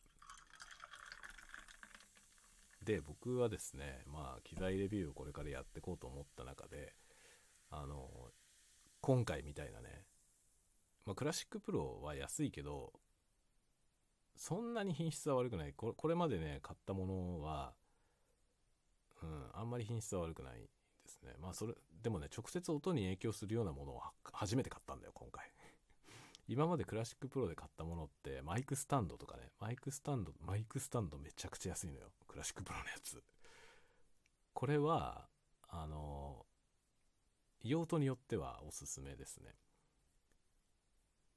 [2.83, 6.93] で僕はですねまあ機材レビューをこれからやっていこうと思った中で
[7.71, 8.09] あの
[9.01, 10.05] 今回みたいなね、
[11.05, 12.91] まあ、クラシックプロは安いけど
[14.35, 15.73] そんなに品質は悪くない。
[15.73, 17.73] これまでね買ったものは
[19.23, 19.45] うん。
[19.53, 20.67] あんまり品質は悪くないで
[21.07, 21.33] すね。
[21.41, 24.01] まあそれでもね直接音に影響するようなものを
[24.33, 25.49] 初めて買ったんだよ今回。
[26.47, 29.51] 今までクラシックプロで買ったものってマイクスタンドとかね。
[29.59, 32.11] マイクスタンドマイクスタンドめちゃくちゃ安いのよ。
[32.27, 33.23] クラシックプロのやつ。
[34.53, 35.29] これは
[35.69, 36.45] あの
[37.61, 39.55] 用途によってはおすすめですね。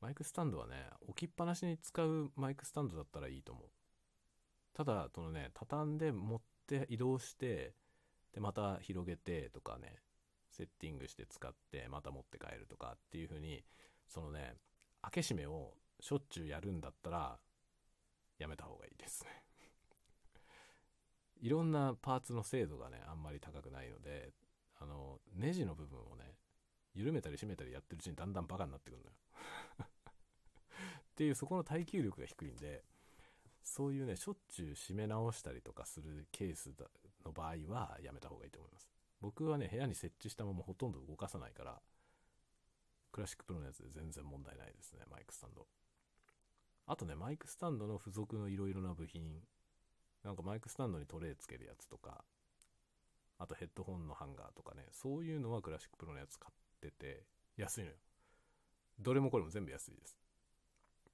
[0.01, 3.71] マイクスタンドはね置きっぱなしに使うマイクスタンドだったらいいと思う。
[4.75, 6.56] ただそのね畳んで持って
[6.89, 7.75] 移動して
[8.33, 9.97] でまた広げてとかね
[10.51, 13.63] セッティングして使ってまた持って帰るとかっていう風に
[14.09, 14.55] そのね
[15.03, 17.39] 開け閉めをしょっちゅうやるんだったら
[18.39, 19.31] やめた方がいいですね。
[21.41, 24.33] いろんなパーツの精度がねあんまり高くないので
[24.79, 26.37] あのネジの部分をね
[26.95, 29.17] 緩めたり締めたりやってるうちにだんだんバカになってくるのよ。
[29.87, 32.85] っていうそこの耐久力が低いんで
[33.67, 36.71] そういうねしょっちゅう締め直したりとかするケース
[37.25, 38.89] の場合はやめた方がいいと思います。
[39.21, 41.81] 僕はね部屋に設置したままほとんど動かさないから
[43.11, 45.67] クラシックプロのやつで全然問題ないですねマイクスタンド。
[46.87, 49.43] あとねマイクスタンドの付属のいろいろな部品。
[50.23, 52.25] なんかマイクスタンドにトレーつけるやつとか
[53.39, 57.25] あとヘッドホンのハンガーとかねそういうのはクラシックプロのやつ買ってて
[57.57, 57.95] 安いのよ。
[59.01, 60.17] どれもこれも全部安いです。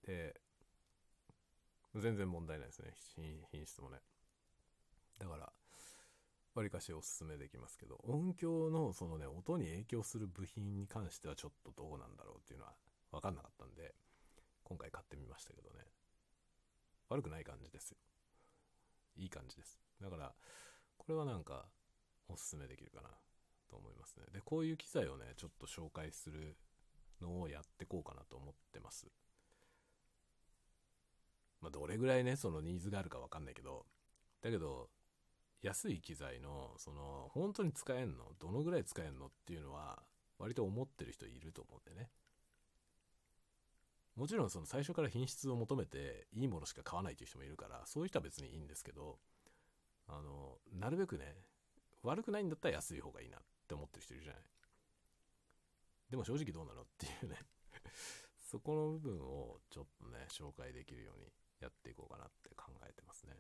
[0.06, 0.40] で
[1.94, 2.92] 全然問題ないですね。
[3.50, 3.98] 品質もね。
[5.18, 5.52] だから
[6.54, 12.72] わりかしおすすめできますけど音響のそのね音に影響する部品に関してはちょっとどうなんだろうっていうのは
[13.10, 13.94] 分かんなかったんで
[14.64, 15.84] 今回買ってみましたけどね。
[17.08, 17.98] 悪くない感じですよ。
[19.16, 19.78] いい感じです。
[20.00, 20.32] だから
[20.96, 21.66] これはなんか
[22.28, 23.08] おすすめできるかな
[23.68, 24.24] と思いますね。
[24.32, 26.56] でこういう機材をねちょっと紹介する
[27.20, 29.06] のをやってこうかなと思ってます。
[31.62, 33.86] まあどれぐらいねそのニーズがあるか分かんないけど
[34.42, 34.90] だけど
[35.62, 38.32] 安い機材のその本当に使えんの？
[38.40, 40.02] どのぐらい使えんのっていうのは
[40.38, 42.10] 割と思ってる人いると思うんでね。
[44.16, 49.18] もちろんその最初から品質を求めていいものしか買わないという人もいるからそういう人は別にいいんですけど
[50.08, 51.36] あのなるべくね
[52.02, 54.42] 悪くないんだったら安い方がいいなって思ってる人いるじゃない。
[56.10, 57.36] でも正直どうなのっていうね。
[58.50, 61.26] そこの部分をちょっとね紹介できるように
[61.62, 63.32] やっていこうかなって考えてますね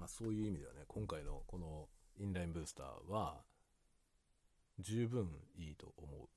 [0.00, 3.42] まあそういう意味ではね、今回のこのインラインブースターは
[4.78, 5.28] 十分
[5.58, 6.28] いいと思う。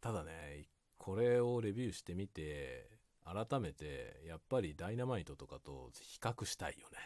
[0.00, 0.66] ただね、
[0.98, 2.90] これをレビューしてみて、
[3.24, 6.98] 改めてやっぱりダイナマイトとかと比較したいよね。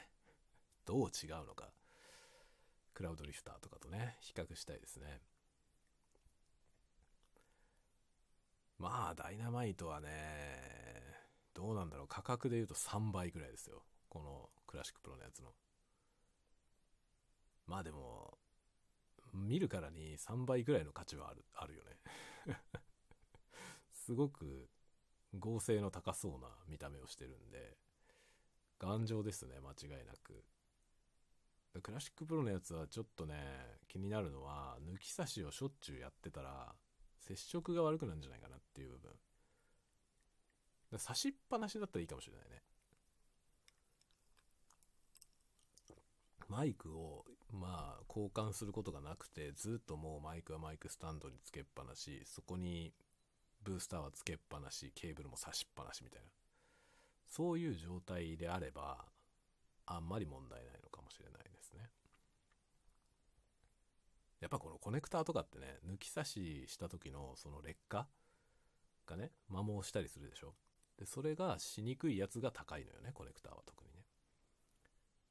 [0.87, 1.69] どう違うのか。
[2.95, 5.21] クラウドリフターとかとね、比較したいですね。
[8.79, 10.09] まあ、ダイナマイトはね、
[11.55, 12.09] どうなんだろう。
[12.09, 13.83] 価格で言うと3倍ぐらいですよ。
[14.09, 15.51] このクラシックプロのやつの。
[17.67, 18.39] まあでも、
[19.33, 21.97] 見るからに3倍ぐらいの価値はある、あるよね。
[23.93, 24.69] すごく
[25.39, 27.79] 合成の高そうな見た目をしてるんで、
[28.79, 30.45] 頑丈ですね、間違いなく。
[31.83, 36.75] クラシックプロのやつはちょっとね、気になるのは、抜き差しをしょっちゅうやってたら、
[37.27, 39.13] 接触が悪くなるんじゃないかなっていう部分。
[40.99, 42.63] 差しっぱなしだったらいいかもしれないね。
[46.49, 52.95] マイクを、まあ、交換することがなくて、ずっともうマイクはマイクスタンドにつけっぱなし、そこに
[53.63, 56.29] ブースターはつけっぱなし、ケーブルも差しっぱなしみたいな。
[57.29, 59.07] そういう状態であれば、
[59.87, 60.73] あんまり問題ない
[61.53, 61.91] ですね。
[64.47, 68.07] やっぱこのコネクターとかってね、抜き差しした時のその劣化
[69.05, 70.55] がね、摩耗したりするでしょ。
[70.97, 74.05] で、それがしにくいやつが高いのよね、コネクターは特にね。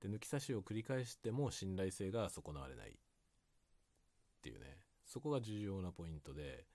[0.02, 2.94] で、抜き差しを繰り返しても信頼性が損なわれないっ
[4.42, 6.66] ていうね、そこが重要なポイントで、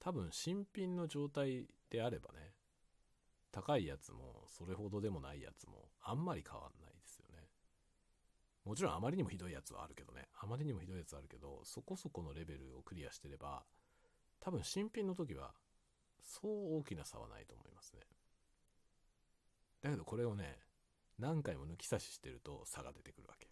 [0.00, 2.54] 多分新品の状態であればね、
[3.52, 6.93] 高いやつもそれほどでもないやつもあんまり変わんない。
[8.64, 13.64] もちろんあまりにもひどいやつはあるけどね、あまりにもひどいやつはあるけど、そこそこのレベルをクリアしてれば、
[14.40, 15.54] 多分新品の時は
[16.22, 18.00] そう大きな差はないと思いますね。
[19.82, 20.58] だけどこれをね、
[21.18, 23.48] 何回も抜き差ししてると差が出てくるわけ。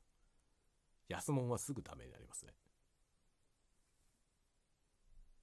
[1.09, 2.55] 安物はすぐダメになりますね。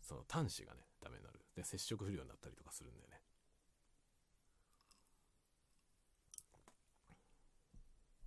[0.01, 1.39] その端子がね、ダメになる。
[1.55, 3.21] で、接触不良になったりとかするんだよね。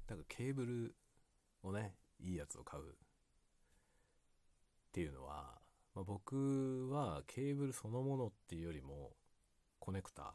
[0.07, 0.95] だからケーブル
[1.63, 2.87] をね、いいやつを買うっ
[4.93, 5.61] ていうのは、
[5.95, 9.13] まあ、僕はケーブルそのものっていうよりも、
[9.79, 10.27] コネクター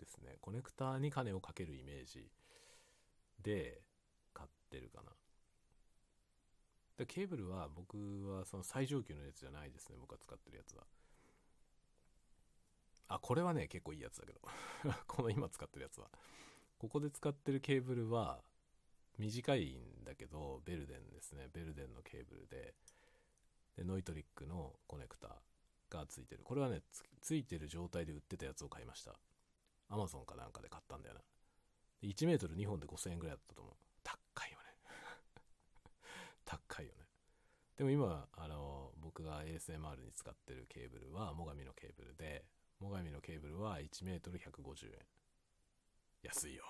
[0.00, 0.38] ですね。
[0.40, 2.30] コネクターに金をかけるイメージ
[3.42, 3.82] で
[4.32, 5.10] 買ってるかな。
[6.96, 7.96] でケーブルは僕
[8.30, 9.96] はその最上級のやつじゃないですね。
[9.98, 10.84] 僕が使ってるやつは。
[13.08, 14.40] あ、これはね、結構いいやつだけど。
[15.06, 16.08] この今使ってるやつは。
[16.78, 18.42] ここで使ってるケーブルは
[19.20, 21.48] 短いんだけど、ベルデンですね。
[21.52, 22.74] ベルデンのケーブルで、
[23.76, 25.36] でノイトリックのコネクタ
[25.90, 26.42] がついてる。
[26.42, 29.12] これはねつ、ついてる状態で売ってたやつを買いました。
[29.90, 31.20] アマゾンかなんかで買ったんだよな。
[32.02, 33.74] 1メートル2本で5000円ぐらいだったと思う。
[34.02, 34.64] 高いよね。
[36.46, 37.04] 高いよね。
[37.76, 42.46] でも今、あの、僕が ASMR に使ってるケーブルは、最上のケーブルで、
[42.80, 45.06] 最上のケーブルは1メートル150円。
[46.22, 46.64] 安いよ。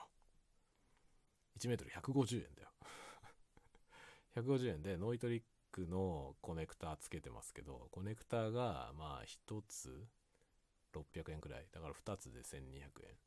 [1.61, 2.69] 1メートル150円だよ。
[4.37, 10.09] 150円でノイトリックのコネクタつけてますけど、コネクタがまあ1つ
[10.93, 11.69] 600円くらい。
[11.71, 13.19] だから2つで1200円。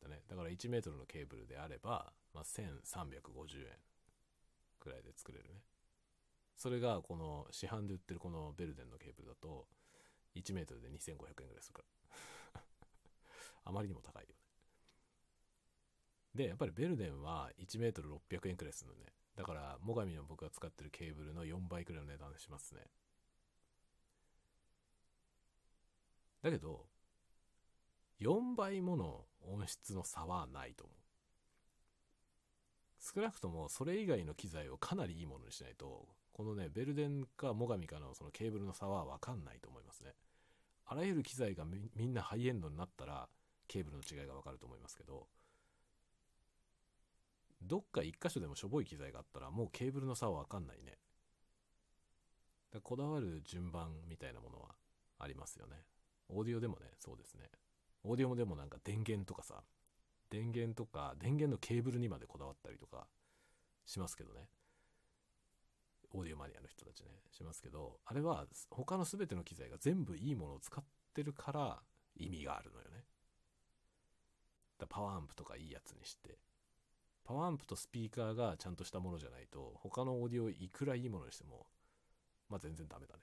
[0.00, 0.22] だね。
[0.26, 3.78] だから1メートルのケーブルであれば、まあ、1350円
[4.80, 5.62] くらいで作れるね。
[6.56, 9.68] それがこの市販で売ってるこのベルデンのケーブルだと
[10.34, 11.82] 1メートルで2500円ぐらいするか
[12.54, 12.62] ら
[13.64, 14.45] あまりにも高いよね。
[16.36, 19.06] で、やっぱりベルデンは1メートル600円くらいするのね。
[19.34, 22.82] だから、最上の僕が使ってるケーブルの4倍くらいの値段しますね。
[26.42, 26.86] だけど、
[28.20, 30.96] 4倍もの音質の差はないと思う。
[32.98, 40.14] 少なくともそれ以外の機材をかなりいいものにしないと、このね、ベルデンか最上かのそのケーブルの差はわかんないと思いますね。
[40.86, 43.28] あらゆる機材がみんなハイエンドになったら、
[43.68, 45.26] ケーブルの違いがわかると思いますけど、
[47.66, 50.98] どっか一箇所でもしょぼい機材があったら、もうケーブルの差はわかんないね。
[52.72, 54.74] だこだわる順番みたいなものは
[55.18, 55.84] ありますよね。
[56.28, 57.50] オーディオでもね、そうですね。
[58.04, 59.62] オーディオもでもなんか電源とかさ、
[60.30, 63.06] 電源とか、電源のケーブルにまでこだわったりとか
[63.84, 64.48] しますけどね。
[66.12, 71.82] オーディオマニアの人たちね、しますけど、あれは他の全ての機材が全部いいものを使ってるから
[72.16, 73.04] 意味があるのよね。
[74.78, 76.38] だパワーアンプとかいいやつにして、
[77.26, 81.66] パワーアンプとスピーカーがちゃんとしたものじゃないと、他のオーディオいくらいいものにしても、
[82.48, 83.22] まあ全然ダメだね。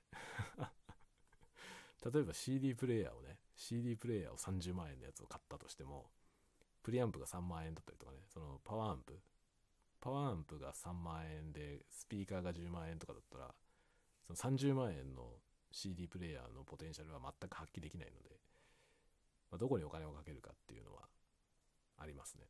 [2.14, 6.10] 例えば CD プレイヤーをね、CD プレイヤーを30万円のやつを買ったとしても、
[6.84, 9.18] プリアンプが3万円だったりとかねそのパワーアンプ
[10.02, 13.52] パワーアンプが3万円でスピーカーが10万円とかだったら
[14.28, 15.24] その30万円の
[15.72, 18.36] CD プレイヤーのポテンシャルは全く発揮できないので、
[19.50, 21.04] まあ、どこにお金をかけるかっていうのは
[21.98, 22.44] ありますね。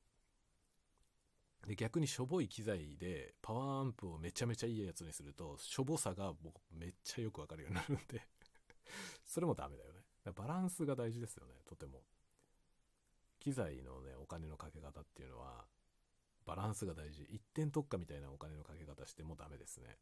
[1.68, 8.28] で逆にしょぼい機材でパワーアンプをめちゃめちゃいいやつにするとしょぼさが僕めっちゃよくわかるようになるんで
[9.26, 10.02] それもダメだよね。
[10.36, 12.04] バランスが大事ですよねとても。
[13.40, 15.68] 機材のねお金のかけ方っていうのは
[16.46, 17.24] バランスが大事。
[17.24, 19.98] 一点特化みたいなお金のかけ方してもダメですね。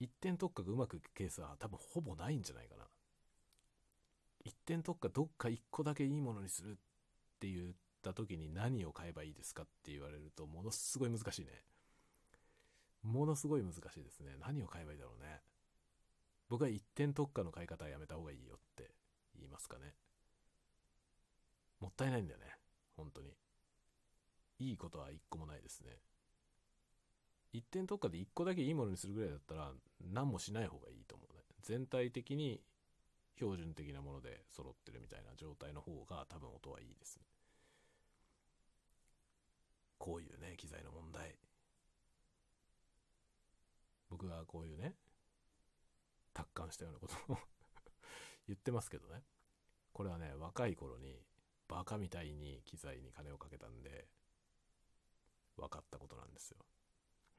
[0.00, 2.88] 一点特化がうまくいくケースは多分ほぼないんじゃないかな。
[4.44, 6.74] 一点特化どっか一個だけいいものにするっ
[7.38, 11.48] て言った時に何を買えばいいですかって言われるとものすごい難しいね
[13.02, 15.40] ものすごい難しいですね何を買えばいいだろうね
[16.48, 18.90] 僕は一点特化の買い方はやめた方がいいよって
[19.36, 19.94] 言いますかね
[21.80, 22.46] もったいないんだよね
[22.96, 23.30] 本当に
[24.60, 25.88] いいことは一個もないですね。
[27.52, 29.72] 一点特化で一個だけいいものにするぐらいだったら
[30.12, 31.42] 何もしない方がいいと思うね。
[31.62, 32.60] 全体的に
[33.36, 37.22] 標準的なもので揃ってるみたいな状態の方が多分音はいいですね。
[40.00, 41.36] こういうね、機材の問題。
[44.08, 44.94] 僕がこういうね、
[46.32, 47.38] 達観したようなことを
[48.48, 49.22] 言ってますけどね。
[49.92, 51.22] これはね、若い頃に
[51.68, 54.08] バカみたいに機材に金をかけたんで、
[55.56, 56.64] 分かったことなんですよ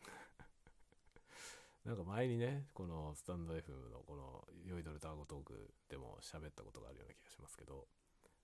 [1.83, 7.87] なんか前にね、このスタンド FM のこの酔いどれターゴトークでも喋ったことがあるような気がしますけど、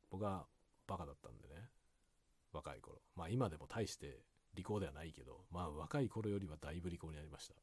[0.09, 0.47] 僕は
[0.88, 1.70] バカだったんでね、
[2.54, 3.02] 若い頃。
[3.16, 4.22] まあ今でも大して
[4.54, 7.56] 利口ではないけど、まあ若い頃よりはだいぶ利口になりました。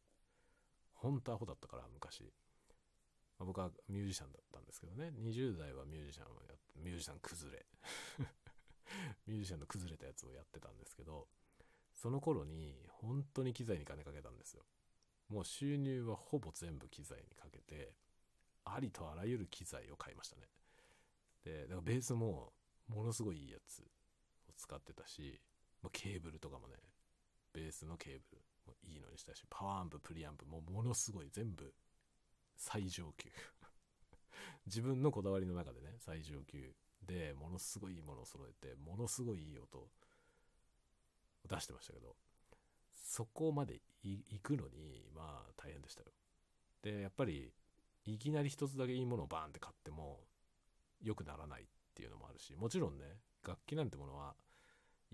[0.95, 2.33] 本当アホだったから昔。
[3.39, 7.67] 僕はミュージシャンだったんですけどね、20代はミュージシャンをやってミュージシャン崩れ。
[9.27, 11.29] ミュージシャンの崩れたやつをやってたんですけど、
[11.95, 14.65] その頃に本当に機材に金かけたんですよ。
[15.29, 17.93] もう収入はほぼ全部機材にかけて、
[18.65, 20.49] ありとあらゆる機材を買いましたね。
[21.45, 22.53] で、だからベースも
[22.89, 23.83] ものすごいいいやつ
[24.57, 25.41] 使ってたし、
[25.83, 26.75] まあ、ケーブルとかもね、
[27.53, 31.73] ベースのケーブルもいいのにしたし、パワーアンプ、プリアンプもものすごい全部
[32.57, 33.31] 最上級
[34.67, 39.91] 自分のこだわりの中でね、最上級でものすごいいいものを揃えて、ものすごいいい音を
[41.47, 42.17] 出してましたけど、
[42.95, 46.13] そこまで行くのに、まあ大変でしたよ。
[46.83, 47.53] で、やっぱり、
[48.05, 50.21] いきなり一つだけいいものをバーンって買っても、
[51.01, 53.05] 良くならないっていうのもあるし、もちろんね、
[53.47, 54.35] 楽器なんてものは、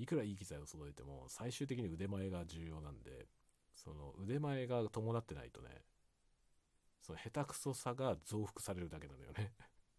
[0.00, 3.28] いくらいい機材を揃えても、最終的に腕前が重要なんで、
[3.74, 5.68] その腕前が伴ってないとね、
[7.02, 9.52] その下手くそさが増幅されるだけなのよね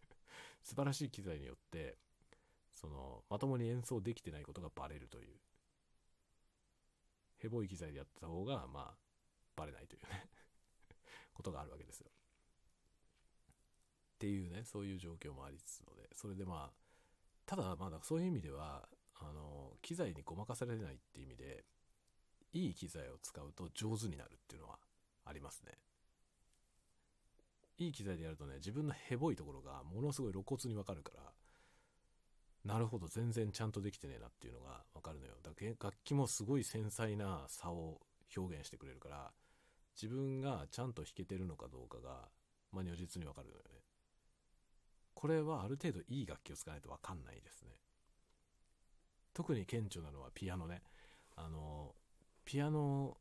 [0.62, 2.00] 素晴らしい機材によって、
[2.72, 5.40] その、まともに演奏できてないことがバレるという。
[7.38, 8.98] ヘボい機材でやってた方が、まあ、
[9.56, 10.30] バレないというね
[11.34, 12.10] ことがあるわけですよ。
[12.10, 12.14] っ
[14.18, 16.74] ていうね、そういう状況もありつつので、それでまあ、
[17.46, 18.88] ただまだそういう意味では、
[19.22, 21.64] あの、機材にごまかされないって意味で、
[22.54, 24.78] いい機材を使うと上手になるっていうのは
[25.26, 25.72] ありますね。
[27.78, 31.34] いい機材でやるとね、自分のヘボいところがものすごい露骨にわかるから、
[32.64, 35.34] なるほど、全然ちゃんとできてねえなっていうのがわかるのよ。
[35.42, 38.00] だから楽器もすごい繊細な差を
[38.36, 39.32] 表現してくれるから、
[40.00, 42.30] 自分がちゃんと弾けてるのかどうかが、
[42.72, 43.82] まあ、如実にわかるのよね。
[45.14, 47.81] これはある程度いい楽器を使わないとわかんないですね。
[49.34, 50.82] 特に顕著なのはピアノね。
[51.36, 51.96] あの、
[52.46, 53.18] ピアノ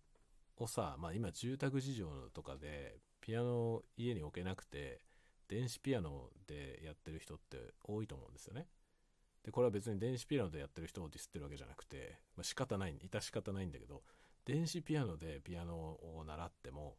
[0.57, 5.01] をさ、まあ今住宅事情とかでピアノを家に置けなくて、
[5.49, 8.67] 電子ピアノでやってる人って多いと思うんですよね。
[9.45, 14.03] で、これは別に電子ピアノでやってる人をディスってるわけじゃなくて、まあ、仕方ない、致し方ないんだけど、
[14.45, 16.97] 電子ピアノでピアノを習っても、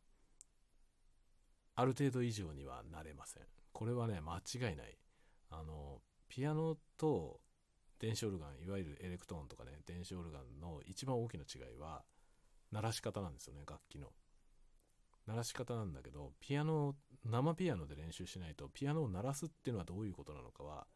[1.75, 3.43] ある程度以上にはなれません。
[3.71, 4.97] これはね、間違いない。
[5.49, 7.39] あの、ピアノと
[8.01, 12.03] 電子オルガン、いわゆるエレクトーンとかね、電子オルガンの一番大きな違いは、
[12.71, 14.07] 鳴らし方なんですよね、楽器の。
[15.27, 20.87] 鳴らし方なんだけど、ピアノ、生ピアノで練習しないと、ピアノを鳴らすっていうのはどういうことなのかは、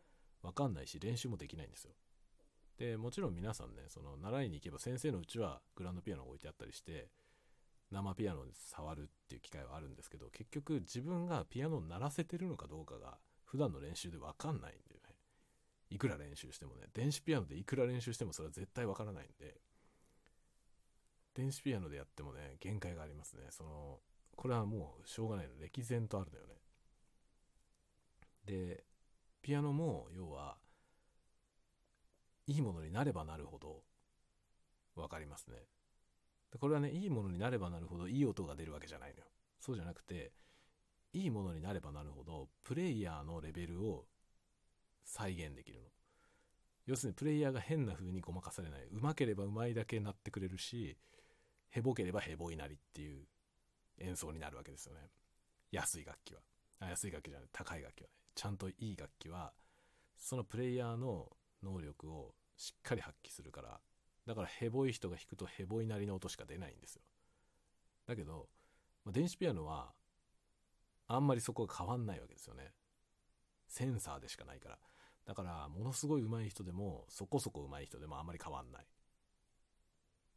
[0.41, 1.93] わかんないし、練習もできないんですよ。
[2.77, 7.11] で、もちろん皆さんね、その習いに行けば先生のうちはグランドピアノが置いてあったりして、
[7.91, 15.04] 生ピアノで触るっていう機会はあるんですけど、結局自分がピアノを鳴らせてるのかどうかが普段の練習でわかんないんだよ。
[15.95, 19.55] いくら練習してもね、電子ピアノでいくら練習してもそれは絶対わからないんで、
[21.33, 23.43] 電子ピアノでやってもね、限界がありますね。
[23.49, 23.99] その、
[24.35, 25.53] これはもうしょうがないの。
[25.59, 26.53] 歴然とあるのよね。
[28.45, 28.83] で、
[29.41, 30.57] ピアノも要は
[32.47, 33.83] いいものになればなるほど
[34.95, 35.55] 分かりますね
[36.51, 39.25] でこれはねいいものになればなるほどいい音が出るわけじゃないのよ
[39.59, 40.31] そうじゃなくて
[41.13, 44.05] いいものになればなるほどプレイヤーのレベルを
[45.05, 45.85] 再現できるの。
[46.85, 48.83] 要するにプレイヤーが変な風にごまかされない。
[48.91, 50.97] うまければうまいだけなってくれるし
[51.71, 53.25] へぼければへぼいなりっていう
[53.99, 55.01] 演奏になるわけですよね。
[55.71, 56.41] 安い楽器は。
[56.79, 57.49] あ安い楽器じゃない。
[57.51, 58.13] 高い楽器はね。
[58.35, 59.53] ちゃんといい楽器は
[60.17, 61.29] そのプレイヤーの
[61.63, 63.79] 能力をしっかり発揮するから
[64.27, 67.01] だからヘボい人が弾くとヘボいなりの音しか出ないんですよ。
[68.07, 68.49] だけど、
[69.03, 69.93] まあ、電子ピアノは
[71.07, 72.73] あんまりそこが変わんないわけですよね。
[73.67, 74.79] センサーでしかないから。
[75.25, 78.85] だからものすごい上手い人でもそこそこ上手い人でもあんまり変わんない。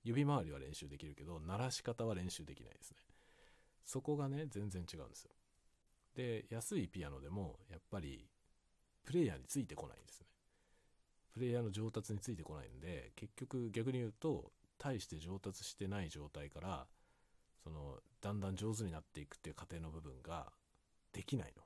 [0.04, 2.96] 指回りは練習できるけど鳴らし方は練習できないですね。
[3.84, 5.30] そこがね全然違うんですよ。
[6.14, 8.26] で安いピアノでもやっぱり
[9.04, 10.26] プレイヤーについてこないんですね。
[11.34, 16.86] プレイヤーの上達についてこないんで結局逆に言うと大して上達してない状態から
[17.62, 20.52] そのだんだん上手になっていくっていう過程の部分が
[21.12, 21.62] できないの。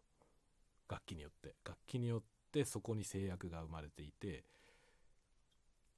[0.89, 1.55] 楽器によって。
[1.65, 2.23] 楽器によっ
[2.53, 4.43] てそこに制約が生まれていてっ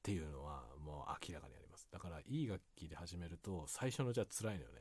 [0.03, 1.89] ていうのはもう明らかにあります。
[1.91, 4.81] だからいい楽器で始めると最初のじゃあ辛いのよね。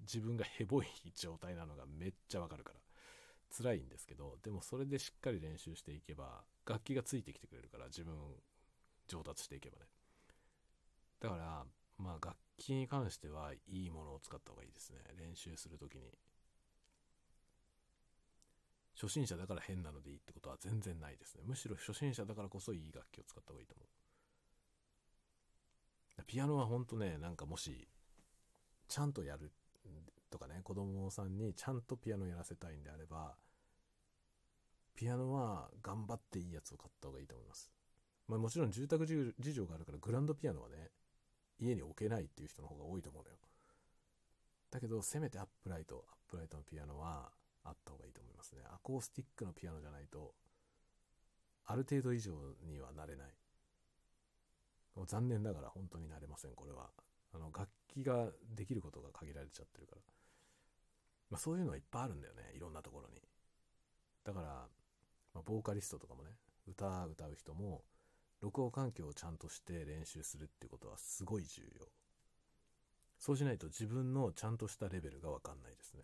[0.00, 2.80] 自分がヘボい状態なのがめっちゃわかるから。
[3.56, 8.12] 辛いんですけどでもそれでしっかり練習していけば楽器がついてきてくれるから自分
[9.06, 9.84] 上達していけばね。
[11.20, 11.64] だから
[11.96, 14.98] まあ楽器に関してはいいものを使った方がいいですね。
[15.16, 16.12] 練習する時に。
[19.00, 23.86] 初心者だから変なのでいいってことは全然ないですねむしろ初心者だからこそいい楽器を使った方がいいと思う
[26.26, 27.86] ピアノはほんとねなんかもし
[28.88, 29.52] ちゃんとやる
[30.30, 33.34] とかね子供さんにちゃんとピアノやらせたいんであれば
[34.96, 37.70] ピアノは頑張っていいやつを買った方がいいと思います。
[38.28, 40.90] まあもちろん住宅事情があるからグランドピアノはね、
[41.60, 43.36] 家に置けないっていう人の方が多いと思うのよ。
[44.70, 47.30] だけど、せめてアップライト、アップライトのピアノは
[47.66, 48.62] あった方がいいと思いますね。
[48.70, 50.34] アコースティックのピアノじゃないと、
[51.66, 52.32] ある程度以上
[52.64, 53.28] にはなれない。
[55.06, 56.90] 残念ながら本当になれません、これは。
[57.34, 60.02] あの、楽器ができることが限られちゃってるから。
[61.28, 63.20] まあそういうのはいっぱいあるんだよね、いろんなところに。
[64.24, 64.46] だから、
[65.34, 66.30] まあ、ボーカリストとかもね、
[66.66, 67.84] 歌歌う人も、
[68.40, 71.86] 録音環境をちゃんとして練習するってことはすごい重要。
[73.18, 76.02] そうしないと自分のちゃんとしたレベルがわかんないですね。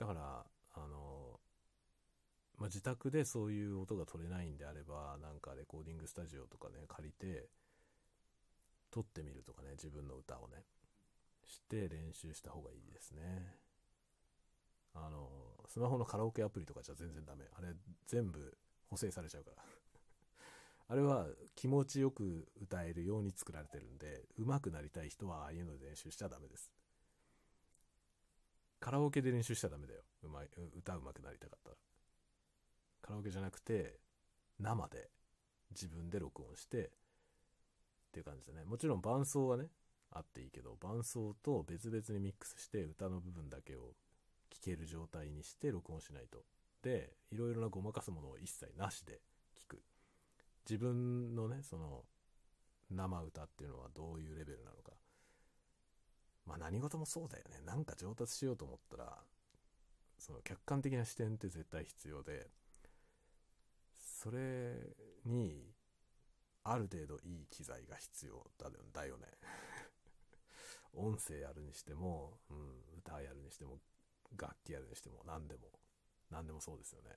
[0.00, 0.44] だから、
[0.76, 1.38] あの、
[2.58, 7.48] まあ、自宅でそういう音が取れないんであれば、なんかレコーディングスタジオとかね、借りて、
[8.90, 10.64] 撮ってみるとかね、自分の歌をね、
[11.46, 13.54] して練習した方がいいですね。
[14.94, 15.28] あの、
[15.68, 17.44] スマホのカラオケアプリとかじゃ全然ダメ。
[17.52, 17.68] あれ
[18.06, 18.56] 全部
[18.88, 19.62] 補正されちゃうから
[20.88, 26.72] あれは気持ちよく歌えるように作られてるんで、上手くなりたい人はああいうので練習しちゃダメです。
[28.80, 30.00] カラオケで練習しちゃダメだよ。
[30.22, 31.76] うまい、歌うまくなりたかったら。
[33.02, 34.00] カラオケじゃなくて、
[34.58, 35.10] 生で
[35.70, 36.90] 自分で録音してっ
[38.12, 38.64] ていう感じでね。
[38.64, 39.68] もちろん伴奏はね、
[40.10, 43.94] あっていいけど、伴奏と別々にミックスして歌の部分だけを
[44.50, 46.44] 聞ける状態にして録音しないと。
[46.82, 49.20] で、いろいろなごまかすものを一切なしで
[49.56, 49.82] 聞く。
[50.68, 52.04] 自分のね、その、
[52.90, 54.89] 生歌っていうのはどういうレベルなのか。
[56.50, 57.60] まあ何事もそうだよね。
[57.64, 59.16] なんか上達しようと思ったら、
[60.18, 62.50] その客観的な視点って絶対必要で、
[63.96, 64.74] それ
[65.24, 65.72] に、
[66.64, 68.44] ある程度いい機材が必要
[68.92, 69.28] だよね。
[70.92, 73.78] 音声やるにしても、うん、歌やるにしても、
[74.36, 75.62] 楽器やるにしても何でも
[76.30, 77.10] 何でもそうですよね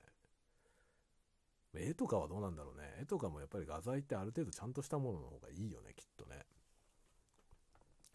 [1.76, 6.44] 絵とかはどうなんだろうね絵とかもやっぱり画材ってある程度ちゃんとしたものの方がいいよねきっとね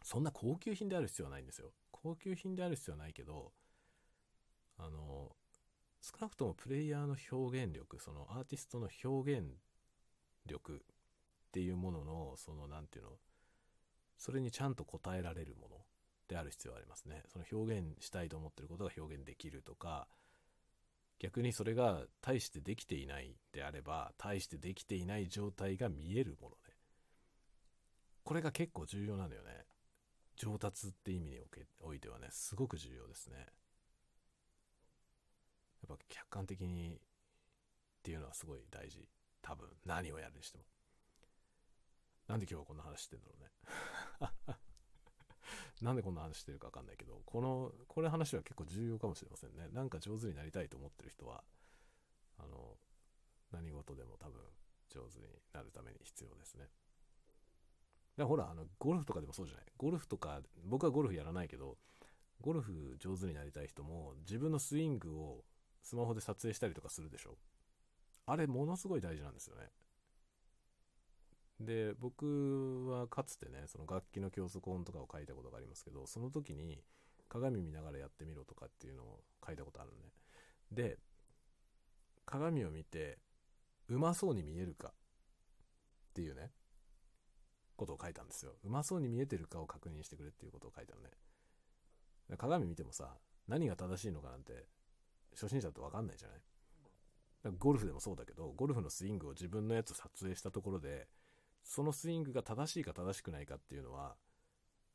[0.10, 3.51] そんな高級品である必要はないんですよ高級品である必要はないけど
[4.80, 5.30] あの
[6.01, 9.43] 少なくともプレイヤーの表現力そのアーティストの表現
[10.47, 10.78] 力っ
[11.51, 13.12] ていうもののその何て言うの
[14.18, 15.76] それにちゃんと応えられるもの
[16.28, 17.24] である必要はありますね。
[17.32, 20.07] その表現したいと思ってることが表現できるとか、
[21.20, 26.76] 逆にそれが大してできていないであれば、大してできていない状態が見えるものね。
[28.24, 29.66] これが結構重要なのよね。
[30.40, 33.36] 上達って意味におけおいてはね、すごく重要ですね。
[35.88, 37.00] やっぱ客観的にっ
[38.02, 39.06] ていうのはすごい大事。
[39.42, 40.64] 多分、何をやるにしても。
[42.28, 43.50] なんで今日はこんな話してんだろうね。
[45.82, 49.68] なんでこんな話してるかわかんないけど、この、これ話は結構重要かもしれませんね。
[49.70, 51.44] なんか上手になりたいと思ってる人は、
[52.38, 52.78] あの、
[53.52, 54.42] 何事でも多分
[54.88, 56.70] 上手になるために必要ですね。
[58.20, 59.66] だからほら、あの、ゴルフとかでもそうじゃない？
[59.78, 61.78] ゴルフとか、僕はゴルフやらないけど、
[62.42, 65.46] ゴルフ上手になりたい人も自分のスイングを
[65.82, 67.38] スマホで撮影したりとかするでしょ？
[68.26, 69.70] あれものすごい大事なんですよね。
[71.62, 76.84] で、僕はかつてね、その楽器の教則音とかを書いたことがありますけど、その時に
[77.30, 80.12] 鏡見ながらやってみろとかっていうのを書いたことあるのね。
[80.74, 80.98] で、
[82.26, 83.18] 鏡を見て、
[83.88, 84.94] うまそうに見えるかっ
[86.14, 86.52] ていうね、
[87.80, 88.52] ことを書いたんですよ。
[88.64, 91.10] うまそうに見えてるかを確認してくれっていうことを書いたのね。
[92.38, 93.16] 鏡見てもさ、
[93.48, 94.68] 何が正しいのかなんて、
[95.34, 97.56] 初心者だとわかんないじゃない？
[97.58, 101.08] ゴルフでもそうだけど、ゴルフのスイングを自分のやつ撮影したところで、
[101.64, 104.16] そのスイングが正しいか正しくないかっていうのは、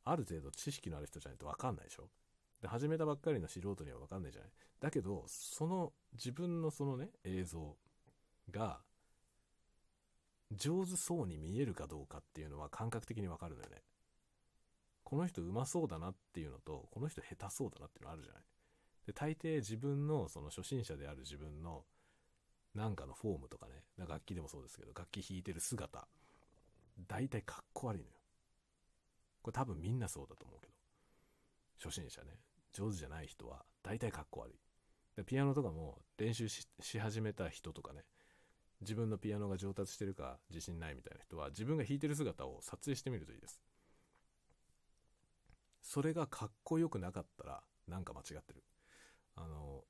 [0.03, 2.09] ある程度知識のある人じゃないとわかんないでしょ？
[2.61, 4.51] で、始めたばっかりの素人にはわかんないじゃない？
[4.79, 7.75] だけど、その自分のそのね、映像
[8.51, 8.79] が、
[10.51, 13.81] 上手そうに見えるかどうかっていうのは感覚的にわかるのよね。
[15.03, 18.43] この人うまそうだなっていうのと、この人下手そうだなっていうのあるじゃない
[19.05, 21.83] で、大抵自分のその初心者である自分の
[22.73, 26.07] なんかのフォームとかね、楽器でもそうですけど、楽器弾いてる姿、
[27.07, 28.13] 大体かっこ悪いのよ。
[29.41, 30.73] これ多分みんなそうだと思うけど。
[31.83, 32.39] 初心者ね、
[32.73, 34.59] 上手じゃない人は大体かっこ悪い。
[35.15, 36.67] でピアノとかも練習し
[36.99, 38.03] 始めた人とかね、
[38.81, 43.61] 自分のピアノが上達してるか自信ないみたいな人は自分が弾いてる姿を撮影してみるといいです。
[45.81, 48.63] それがかっこよくなかったらなんか間違ってる。
[49.35, 49.83] あの、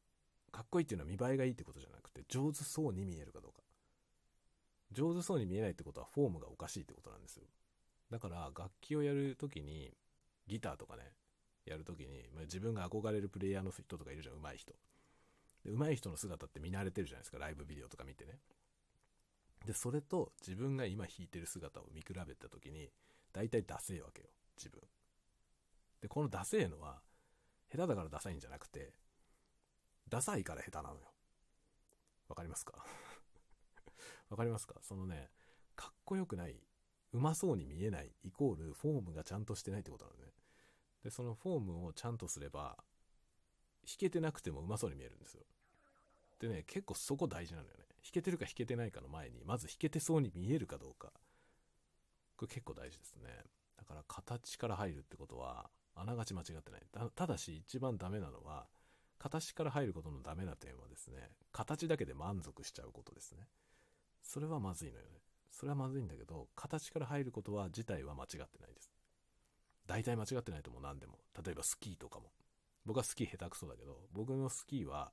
[0.51, 3.61] かっこいいっていうのは見栄えがいいってことじゃなくて上手そうに見えるかどうか。
[4.91, 7.43] 上手そうに見えないってことはフォームがおかしいってことなんですよ。
[8.11, 9.91] だから楽器をやるときに
[10.47, 11.03] ギターとかね、
[11.65, 14.73] やるときに、まあ、自分が憧れるプレイヤーの人とかいるじゃん、上手い人。
[15.65, 18.37] で上手い人の姿って見慣れてるじゃないですか、ライブビデオとか見てね。
[19.65, 22.91] で、それと自分が今弾いてる姿を見比べたときに、
[23.33, 24.81] 大体ダセえわけよ、自分。
[26.01, 27.01] で、このダセえのは、
[27.71, 28.93] 下手だからダサいんじゃなくて、
[30.07, 31.11] ダサいから下手なのよ。
[32.27, 32.73] わかりますか？
[34.29, 34.75] わかりますか？
[34.81, 35.31] そのね、
[35.75, 36.61] かっこよくない、
[37.11, 40.31] うまそうに見えないイコールフォームがちゃんとしてないってことなのね。
[41.03, 42.77] で、そのフォームをちゃんとすれば、
[43.87, 45.43] 弾けてなくてもうまそうに見えるんですよ。
[46.39, 47.84] でね、結構そこ大事なのよね。
[48.05, 51.11] 弾けてるか弾けてないかの前に、まず弾けてそうに見えるかどうか。
[52.37, 53.23] これ結構大事ですね。
[53.75, 56.81] だから形から入るってことは、あながち間違ってない。
[57.15, 58.67] ただし一番ダメなのは、
[59.17, 63.47] 形から入ることのダメな点はですね、形だけで満足しちゃうことですね。
[64.21, 65.21] それはまずいのよね。
[65.49, 68.91] それはまずいんだけど、形から入ることは自体は間違ってないです。
[69.87, 71.19] 大体間違ってないと思う、何でも。
[71.43, 72.31] 例えばスキーとかも。
[72.85, 75.11] 僕はスキー下手くそだけど、僕のスキーは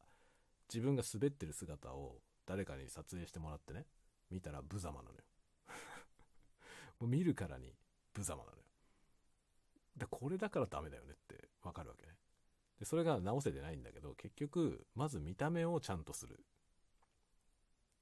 [0.72, 3.86] 自分が滑ってる姿を誰かに撮影してもらってね、
[4.30, 5.24] 見たら無様なのよ。
[7.00, 7.74] もう見るからに
[8.16, 8.64] 無様なのよ。
[9.96, 12.16] で、これだからダメだよねってわかるわけね。
[12.78, 16.44] で、それが直せてないんだけど、結局、まず見た目をちゃんとする。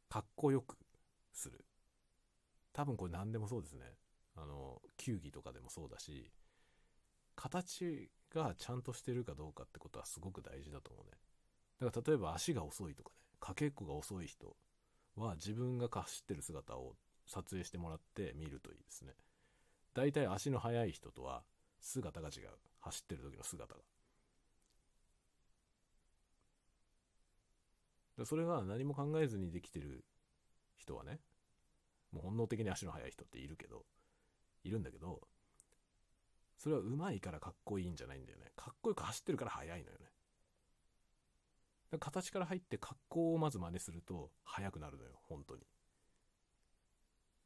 [0.09, 0.77] かっこよく
[1.33, 1.65] する。
[2.73, 3.99] 多分これ何でもそうですね。
[4.37, 6.33] あの、球技とかでもそうだし、
[7.35, 11.13] 形がちゃんとしてるかどうかってことはすごく大事だと思うね。
[11.81, 14.57] だから例えば足が遅いとかね、かけっこが遅い人
[15.17, 19.15] は自分が走ってる姿を撮影してもらって見るといいですね。
[19.95, 21.43] 大体足の速い人とは
[21.81, 22.49] 姿が違う。
[22.81, 23.81] 走ってる時の姿が。
[28.25, 30.05] それが何も考えずにできてる
[30.77, 31.21] 人はね、
[32.13, 33.85] もう本能的に足の速い人っているけど、
[34.63, 35.21] いるんだけど、
[36.59, 38.53] それは上手いからかっこいいんじゃないんだよね。
[38.57, 40.07] かっこよく走ってるから速いのよね。
[41.99, 45.63] 形から入って格好をまず真似すると速くなるのよ、本当に。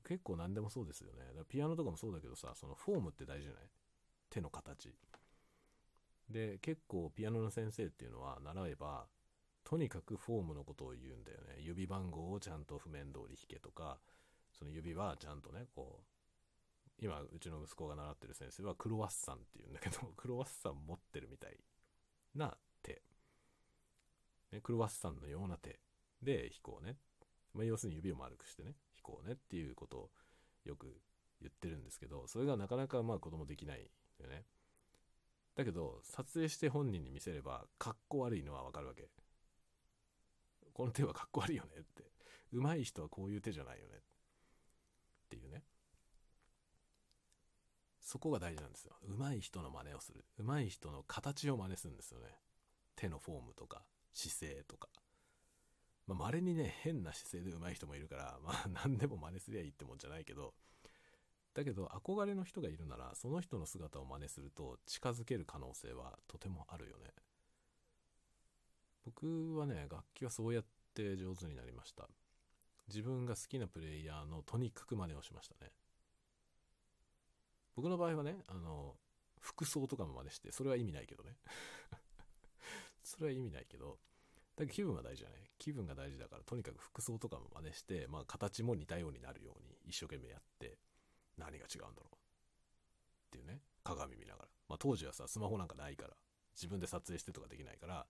[0.07, 1.21] 結構何でもそうですよね。
[1.29, 3.63] だからピアノとかもそうだけどさ、そのフォームって大事じゃない？
[4.31, 4.95] 手の形。
[6.29, 9.07] で、結構ピアノの先生っていうのは習えば、
[9.65, 11.57] とにかくフォームのことを言うんだよね。
[11.61, 13.99] 指番号をちゃんと譜面通り弾けとか、
[14.53, 16.05] その指はちゃんとね、こう、
[16.99, 21.59] 今、うちの息子が習ってる先生はクロワッサンって言うんだけど、 クロワッサン持ってるみたい
[22.35, 22.57] な。
[24.55, 25.81] ね、クロワッサンのような手
[26.23, 26.97] で弾こうね。
[27.53, 30.11] まあ、要するに指を丸くしてね、弾こうねっていうことを
[30.65, 31.01] よく
[31.41, 33.91] 言ってるんですけど、それがなかなかまあ子供できない
[34.21, 34.45] よね。
[35.57, 39.09] だけど、撮影して本人に見せれば、かっこ悪いのはわかるわけ。
[40.73, 42.11] この手はかっこ悪いよねって。
[42.53, 43.95] 上手い人はこういう手じゃないよね。
[43.97, 44.01] っ
[45.29, 45.63] ていうね。
[48.01, 48.97] そこが大事なんですよ。
[49.07, 50.25] 上手い人の真似をする。
[50.39, 52.29] 上手い人の形を真似するんですよね。
[52.97, 53.85] 手のフォームとか、
[54.15, 54.89] 姿勢とか。
[56.07, 60.55] まあ、稀にね、変な姿勢で上手い人もいるから、まあ、 何でも真似すりゃいいってもんじゃないけど、
[61.55, 67.13] だけど、憧れの人がいるなら、その人の姿を真似すると、近づける可能性はとてもあるよね。
[69.05, 72.09] 僕はね、楽器はそうやって上手になりました。
[72.89, 75.73] 自分が好きなプレイヤーのとにかく真似をしましたね。
[77.77, 78.97] 僕の場合はね、あの、
[79.41, 81.37] 服装とかも真似して、それは意味ないけどね。
[83.05, 83.99] それは意味ないけど、
[84.57, 90.79] だけど気分が大事じゃない気分が大事だから、とにかく服装とかも真似して、まあ形も似たようになるように一生懸命やって、
[91.39, 92.19] 何が違うんだろうっ
[93.31, 94.49] ていうね、鏡見ながら。
[94.69, 96.17] まあ当時はさ、スマホなんかないから、
[96.55, 98.07] 自分で撮影してとかできないから、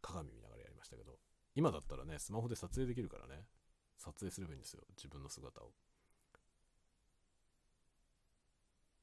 [0.00, 1.18] 鏡見ながらやりましたけど、
[1.54, 3.46] 今だったらね、スマホで撮影できるからね、
[3.98, 5.72] 撮影すればいいんですよ、自分の姿を。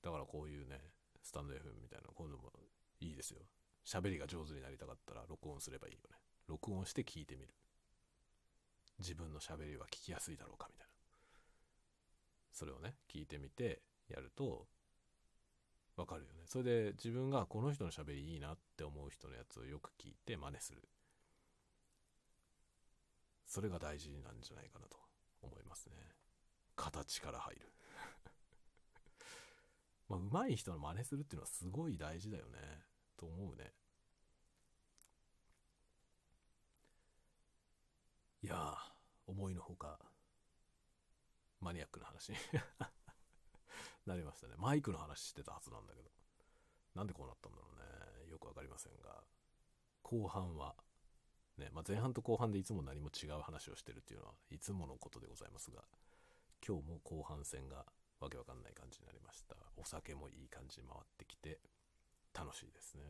[0.01, 0.79] だからこういうね、
[1.21, 2.51] スタンド FM みたいな、こういうのも
[2.99, 3.41] いいですよ。
[3.89, 6.17] 喋りが上手になりたかったら録音すればいいよね。
[6.47, 7.55] 録音して聞いてみる。
[8.99, 10.89] 自分の喋りは聞きやすいだろうかみたいな。
[12.53, 14.67] それをね、聞いてみてやると、
[15.95, 16.43] わかるよね。
[16.45, 20.87] それで自分がこの人の喋りいいなって思う人のやつをよく聞いて真似する。
[23.47, 24.97] それが大事なんじゃないかなと
[25.41, 25.95] 思いますね。
[26.75, 27.61] 形から入る。
[30.07, 32.59] まあ、上手い人の真似するっていうのはすごい大事だよね。
[33.17, 33.73] と思うね。
[38.41, 38.75] いやー、
[39.27, 39.99] 思いのほか、
[41.59, 42.37] マニアックな話に
[44.07, 44.55] なりましたね。
[44.57, 46.09] マイクの話してたはずなんだけど。
[46.95, 48.29] なんでこうなったんだろうね。
[48.29, 49.23] よくわかりませんが。
[50.01, 50.75] 後半は、
[51.57, 55.83] ね、まあ、前半と後半でいつも何も違う話をしてるっていうのはいつものことでございますが、
[56.65, 57.85] 今日も後半戦が
[58.21, 59.57] わけわかんない感じになりました。
[59.75, 61.59] お酒もいい感じに回ってきて、
[62.33, 63.03] 楽しいですね。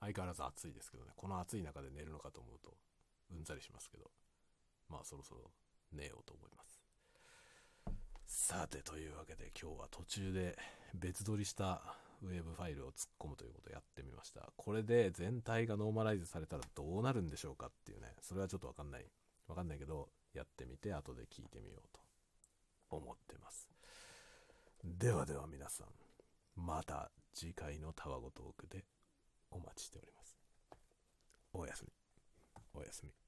[0.00, 2.76] 相変わらず暑いですけどね、この暑い中で寝るのかと思うと、
[3.36, 4.10] うんざりしますけど、
[4.88, 5.50] まあそろそろ
[5.92, 6.80] 寝ようと思います。
[8.26, 10.58] さて、というわけで今日は途中で
[10.94, 11.82] 別撮りした
[12.22, 14.52] ウェブファイルを突っ込むということをやってみました。
[14.56, 19.06] これで全体がノーマライズされたらどうなるんでしょうかっていうね、それはちょっとわかんない。
[19.48, 22.00] わかんないけど、やってみて後で聞いてみようと
[22.96, 23.68] 思ってます。
[24.84, 25.86] ではでは皆さん、
[26.56, 28.84] また次回のタワゴトークで
[29.50, 30.36] お待ちしております。
[31.52, 31.92] おやすみ。
[32.74, 33.21] おやすみ。